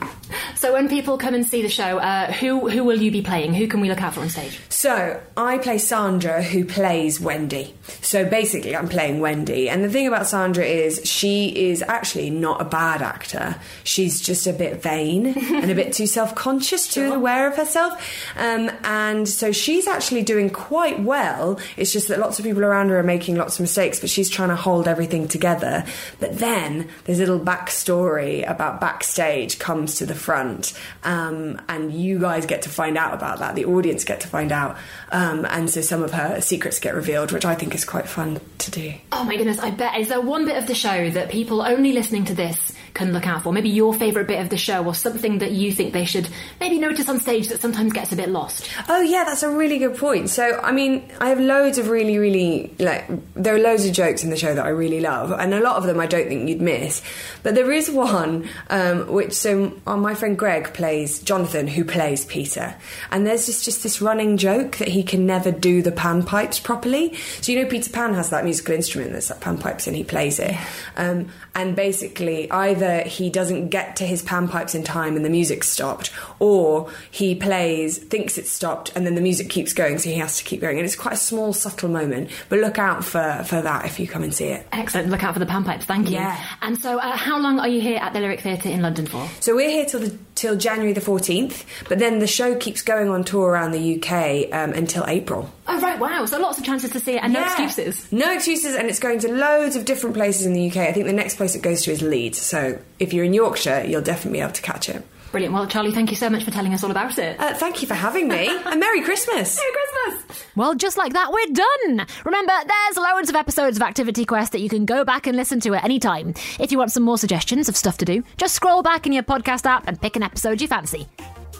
So 0.60 0.74
when 0.74 0.90
people 0.90 1.16
come 1.16 1.32
and 1.32 1.46
see 1.46 1.62
the 1.62 1.70
show, 1.70 1.98
uh, 1.98 2.30
who 2.32 2.68
who 2.68 2.84
will 2.84 3.00
you 3.00 3.10
be 3.10 3.22
playing? 3.22 3.54
Who 3.54 3.66
can 3.66 3.80
we 3.80 3.88
look 3.88 4.02
out 4.02 4.12
for 4.12 4.20
on 4.20 4.28
stage? 4.28 4.60
So 4.68 5.18
I 5.34 5.56
play 5.56 5.78
Sandra, 5.78 6.42
who 6.42 6.66
plays 6.66 7.18
Wendy. 7.18 7.74
So 8.02 8.26
basically, 8.26 8.76
I'm 8.76 8.88
playing 8.88 9.20
Wendy. 9.20 9.70
And 9.70 9.82
the 9.82 9.88
thing 9.88 10.06
about 10.06 10.26
Sandra 10.26 10.64
is 10.64 11.00
she 11.04 11.48
is 11.70 11.82
actually 11.82 12.28
not 12.28 12.60
a 12.60 12.66
bad 12.66 13.00
actor. 13.00 13.56
She's 13.84 14.20
just 14.20 14.46
a 14.46 14.52
bit 14.52 14.82
vain 14.82 15.28
and 15.54 15.70
a 15.70 15.74
bit 15.74 15.94
too 15.94 16.06
self-conscious, 16.06 16.92
too 16.92 17.18
aware 17.30 17.48
of 17.48 17.56
herself. 17.56 17.92
Um, 18.36 18.70
and 18.84 19.28
so 19.28 19.52
she's 19.52 19.86
actually 19.86 20.22
doing 20.22 20.50
quite 20.50 21.00
well. 21.00 21.58
It's 21.76 21.92
just 21.92 22.08
that 22.08 22.18
lots 22.18 22.38
of 22.38 22.44
people 22.44 22.64
around 22.64 22.88
her 22.90 22.98
are 22.98 23.04
making 23.04 23.36
lots 23.36 23.56
of 23.56 23.60
mistakes, 23.60 24.00
but 24.00 24.10
she's 24.10 24.28
trying 24.28 24.48
to 24.48 24.56
hold 24.56 24.88
everything 24.88 25.28
together. 25.28 25.84
But 26.18 26.38
then 26.38 26.88
this 27.04 27.18
little 27.18 27.40
backstory 27.40 28.48
about 28.48 28.80
backstage 28.80 29.58
comes 29.58 29.96
to 29.96 30.06
the 30.06 30.14
front, 30.14 30.72
um, 31.04 31.60
and 31.68 31.92
you 31.92 32.18
guys 32.18 32.46
get 32.46 32.62
to 32.62 32.68
find 32.68 32.96
out 32.96 33.14
about 33.14 33.38
that. 33.38 33.54
The 33.54 33.64
audience 33.64 34.04
get 34.04 34.20
to 34.20 34.28
find 34.28 34.52
out, 34.52 34.76
um, 35.12 35.46
and 35.48 35.70
so 35.70 35.80
some 35.80 36.02
of 36.02 36.12
her 36.12 36.40
secrets 36.40 36.78
get 36.78 36.94
revealed, 36.94 37.32
which 37.32 37.44
I 37.44 37.54
think 37.54 37.74
is 37.74 37.84
quite 37.84 38.08
fun 38.08 38.40
to 38.58 38.70
do. 38.70 38.94
Oh 39.12 39.24
my 39.24 39.36
goodness, 39.36 39.58
I 39.58 39.70
bet. 39.70 39.98
Is 39.98 40.08
there 40.08 40.20
one 40.20 40.44
bit 40.44 40.56
of 40.56 40.66
the 40.66 40.74
show 40.74 41.10
that 41.10 41.30
people 41.30 41.62
only 41.62 41.92
listening 41.92 42.24
to 42.26 42.34
this 42.34 42.72
can 42.94 43.12
look 43.12 43.26
out 43.26 43.42
for? 43.42 43.52
Maybe 43.52 43.68
your 43.68 43.94
favourite 43.94 44.26
bit 44.26 44.40
of 44.40 44.48
the 44.48 44.56
show 44.56 44.84
or 44.84 44.94
something 44.94 45.38
that 45.38 45.52
you 45.52 45.72
think 45.72 45.92
they 45.92 46.04
should 46.04 46.28
maybe 46.60 46.78
notice 46.78 47.08
on 47.08 47.20
stage 47.20 47.48
that 47.48 47.60
sometimes 47.60 47.92
gets 47.92 48.12
a 48.12 48.16
bit 48.16 48.28
lost? 48.28 48.68
Oh 48.88 49.00
yeah, 49.00 49.24
that's 49.24 49.42
a 49.42 49.50
really 49.50 49.78
good 49.78 49.96
point. 49.96 50.30
So 50.30 50.60
I 50.62 50.72
mean, 50.72 51.10
I 51.20 51.28
have 51.28 51.40
loads 51.40 51.78
of 51.78 51.88
really, 51.88 52.18
really 52.18 52.74
like 52.78 53.06
there 53.34 53.54
are 53.54 53.58
loads 53.58 53.84
of 53.86 53.92
jokes 53.92 54.24
in 54.24 54.30
the 54.30 54.36
show 54.36 54.54
that 54.54 54.64
I 54.64 54.70
really 54.70 55.00
love, 55.00 55.32
and 55.32 55.54
a 55.54 55.60
lot 55.60 55.76
of 55.76 55.84
them 55.84 56.00
I 56.00 56.06
don't 56.06 56.28
think 56.28 56.48
you'd 56.48 56.60
miss. 56.60 57.02
But 57.42 57.54
there 57.54 57.70
is 57.72 57.90
one 57.90 58.48
um, 58.68 59.10
which 59.12 59.32
so 59.32 59.72
uh, 59.86 59.96
my 59.96 60.14
friend 60.14 60.38
Greg 60.38 60.74
plays 60.74 61.20
Jonathan, 61.20 61.66
who 61.66 61.84
plays 61.84 62.24
Peter, 62.24 62.74
and 63.10 63.26
there's 63.26 63.46
just 63.46 63.64
just 63.64 63.82
this 63.82 64.00
running 64.00 64.36
joke 64.36 64.76
that 64.78 64.88
he 64.88 65.02
can 65.02 65.26
never 65.26 65.50
do 65.50 65.82
the 65.82 65.92
panpipes 65.92 66.62
properly. 66.62 67.14
So 67.40 67.52
you 67.52 67.62
know, 67.62 67.68
Peter 67.68 67.90
Pan 67.90 68.14
has 68.14 68.30
that 68.30 68.44
musical 68.44 68.74
instrument 68.74 69.12
that's 69.12 69.30
like 69.30 69.40
panpipes, 69.40 69.86
and 69.86 69.96
he 69.96 70.04
plays 70.04 70.38
it. 70.38 70.56
Um, 70.96 71.28
and 71.54 71.74
basically, 71.74 72.50
either 72.80 73.08
he 73.08 73.30
doesn't 73.30 73.68
get 73.68 73.96
to 73.96 74.06
his 74.06 74.22
panpipes 74.22 74.74
in 74.74 74.82
time 74.82 75.16
and 75.16 75.24
the 75.24 75.30
music's 75.30 75.68
stopped, 75.68 76.10
or 76.38 76.90
he 77.10 77.34
plays, 77.34 77.98
thinks 77.98 78.38
it's 78.38 78.50
stopped, 78.50 78.92
and 78.94 79.06
then 79.06 79.14
the 79.14 79.20
music 79.20 79.48
keeps 79.48 79.72
going, 79.72 79.98
so 79.98 80.08
he 80.08 80.16
has 80.16 80.38
to 80.38 80.44
keep 80.44 80.60
going. 80.60 80.78
And 80.78 80.86
it's 80.86 80.96
quite 80.96 81.14
a 81.14 81.18
small, 81.18 81.52
subtle 81.52 81.88
moment, 81.88 82.30
but 82.48 82.58
look 82.58 82.78
out 82.78 83.04
for, 83.04 83.44
for 83.46 83.62
that 83.62 83.84
if 83.84 84.00
you 84.00 84.06
come 84.06 84.22
and 84.22 84.34
see 84.34 84.46
it. 84.46 84.66
Excellent. 84.72 85.10
Look 85.10 85.22
out 85.22 85.34
for 85.34 85.40
the 85.40 85.46
panpipes. 85.46 85.84
Thank 85.84 86.08
you. 86.08 86.16
Yeah. 86.16 86.42
And 86.62 86.78
so, 86.78 86.98
uh, 86.98 87.16
how 87.16 87.38
long 87.38 87.60
are 87.60 87.68
you 87.68 87.80
here 87.80 87.98
at 87.98 88.12
the 88.12 88.20
Lyric 88.20 88.40
Theatre 88.40 88.68
in 88.68 88.82
London 88.82 89.06
for? 89.06 89.28
So 89.40 89.54
we're 89.54 89.70
here 89.70 89.84
till 89.84 90.00
the, 90.00 90.16
till 90.34 90.56
January 90.56 90.92
the 90.92 91.00
14th, 91.00 91.64
but 91.88 91.98
then 91.98 92.18
the 92.18 92.26
show 92.26 92.54
keeps 92.56 92.82
going 92.82 93.08
on 93.08 93.24
tour 93.24 93.50
around 93.50 93.72
the 93.72 93.96
UK 93.96 94.52
um, 94.54 94.72
until 94.72 95.04
April. 95.06 95.50
Oh 95.72 95.80
right, 95.80 95.98
wow. 95.98 96.24
So 96.26 96.40
lots 96.40 96.58
of 96.58 96.64
chances 96.64 96.90
to 96.90 97.00
see 97.00 97.14
it 97.16 97.22
and 97.22 97.32
no 97.32 97.42
excuses. 97.42 98.10
No 98.12 98.32
excuses, 98.32 98.74
and 98.74 98.88
it's 98.88 98.98
going 98.98 99.20
to 99.20 99.32
loads 99.32 99.76
of 99.76 99.84
different 99.84 100.16
places 100.16 100.46
in 100.46 100.52
the 100.52 100.68
UK. 100.68 100.76
I 100.78 100.92
think 100.92 101.06
the 101.06 101.12
next 101.12 101.36
place 101.36 101.54
it 101.54 101.62
goes 101.62 101.82
to 101.82 101.92
is 101.92 102.02
Leeds. 102.02 102.38
So 102.38 102.78
if 102.98 103.12
you're 103.12 103.24
in 103.24 103.34
Yorkshire, 103.34 103.84
you'll 103.86 104.02
definitely 104.02 104.38
be 104.38 104.42
able 104.42 104.52
to 104.52 104.62
catch 104.62 104.88
it. 104.88 105.06
Brilliant. 105.30 105.54
Well, 105.54 105.68
Charlie, 105.68 105.92
thank 105.92 106.10
you 106.10 106.16
so 106.16 106.28
much 106.28 106.42
for 106.42 106.50
telling 106.50 106.74
us 106.74 106.82
all 106.82 106.90
about 106.90 107.16
it. 107.16 107.38
Uh, 107.38 107.54
thank 107.54 107.82
you 107.82 107.86
for 107.86 107.94
having 107.94 108.26
me, 108.26 108.48
and 108.48 108.80
Merry 108.80 109.00
Christmas. 109.04 109.56
Merry 109.56 109.72
Christmas! 109.72 110.44
Well, 110.56 110.74
just 110.74 110.96
like 110.96 111.12
that, 111.12 111.32
we're 111.32 111.46
done. 111.54 112.06
Remember, 112.24 112.52
there's 112.66 112.96
loads 112.96 113.28
of 113.30 113.36
episodes 113.36 113.76
of 113.76 113.82
Activity 113.82 114.24
Quest 114.24 114.50
that 114.52 114.60
you 114.60 114.68
can 114.68 114.84
go 114.86 115.04
back 115.04 115.28
and 115.28 115.36
listen 115.36 115.60
to 115.60 115.74
at 115.74 115.84
any 115.84 116.00
time. 116.00 116.34
If 116.58 116.72
you 116.72 116.78
want 116.78 116.90
some 116.90 117.04
more 117.04 117.16
suggestions 117.16 117.68
of 117.68 117.76
stuff 117.76 117.96
to 117.98 118.04
do, 118.04 118.24
just 118.38 118.56
scroll 118.56 118.82
back 118.82 119.06
in 119.06 119.12
your 119.12 119.22
podcast 119.22 119.66
app 119.66 119.84
and 119.86 120.00
pick 120.00 120.16
an 120.16 120.24
episode 120.24 120.60
you 120.60 120.66
fancy. 120.66 121.06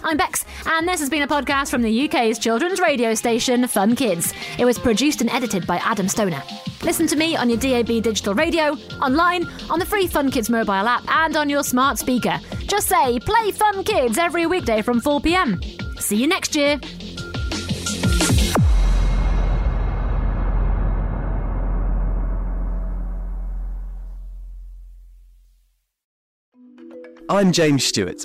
I'm 0.02 0.16
Bex, 0.16 0.46
and 0.66 0.88
this 0.88 0.98
has 1.00 1.10
been 1.10 1.22
a 1.22 1.28
podcast 1.28 1.70
from 1.70 1.82
the 1.82 2.08
UK's 2.08 2.38
children's 2.38 2.80
radio 2.80 3.12
station, 3.14 3.66
Fun 3.66 3.94
Kids. 3.94 4.32
It 4.58 4.64
was 4.64 4.78
produced 4.78 5.20
and 5.20 5.28
edited 5.28 5.66
by 5.66 5.76
Adam 5.76 6.08
Stoner. 6.08 6.42
Listen 6.82 7.06
to 7.06 7.16
me 7.16 7.36
on 7.36 7.50
your 7.50 7.58
DAB 7.58 8.02
digital 8.02 8.34
radio, 8.34 8.72
online, 9.02 9.46
on 9.68 9.78
the 9.78 9.84
free 9.84 10.06
Fun 10.06 10.30
Kids 10.30 10.48
mobile 10.48 10.72
app, 10.72 11.06
and 11.08 11.36
on 11.36 11.50
your 11.50 11.62
smart 11.62 11.98
speaker. 11.98 12.40
Just 12.66 12.88
say, 12.88 13.18
play 13.20 13.50
Fun 13.50 13.84
Kids 13.84 14.16
every 14.16 14.46
weekday 14.46 14.80
from 14.80 15.00
4 15.02 15.20
pm. 15.20 15.60
See 15.98 16.16
you 16.16 16.26
next 16.26 16.56
year. 16.56 16.80
I'm 27.28 27.52
James 27.52 27.84
Stewart, 27.84 28.24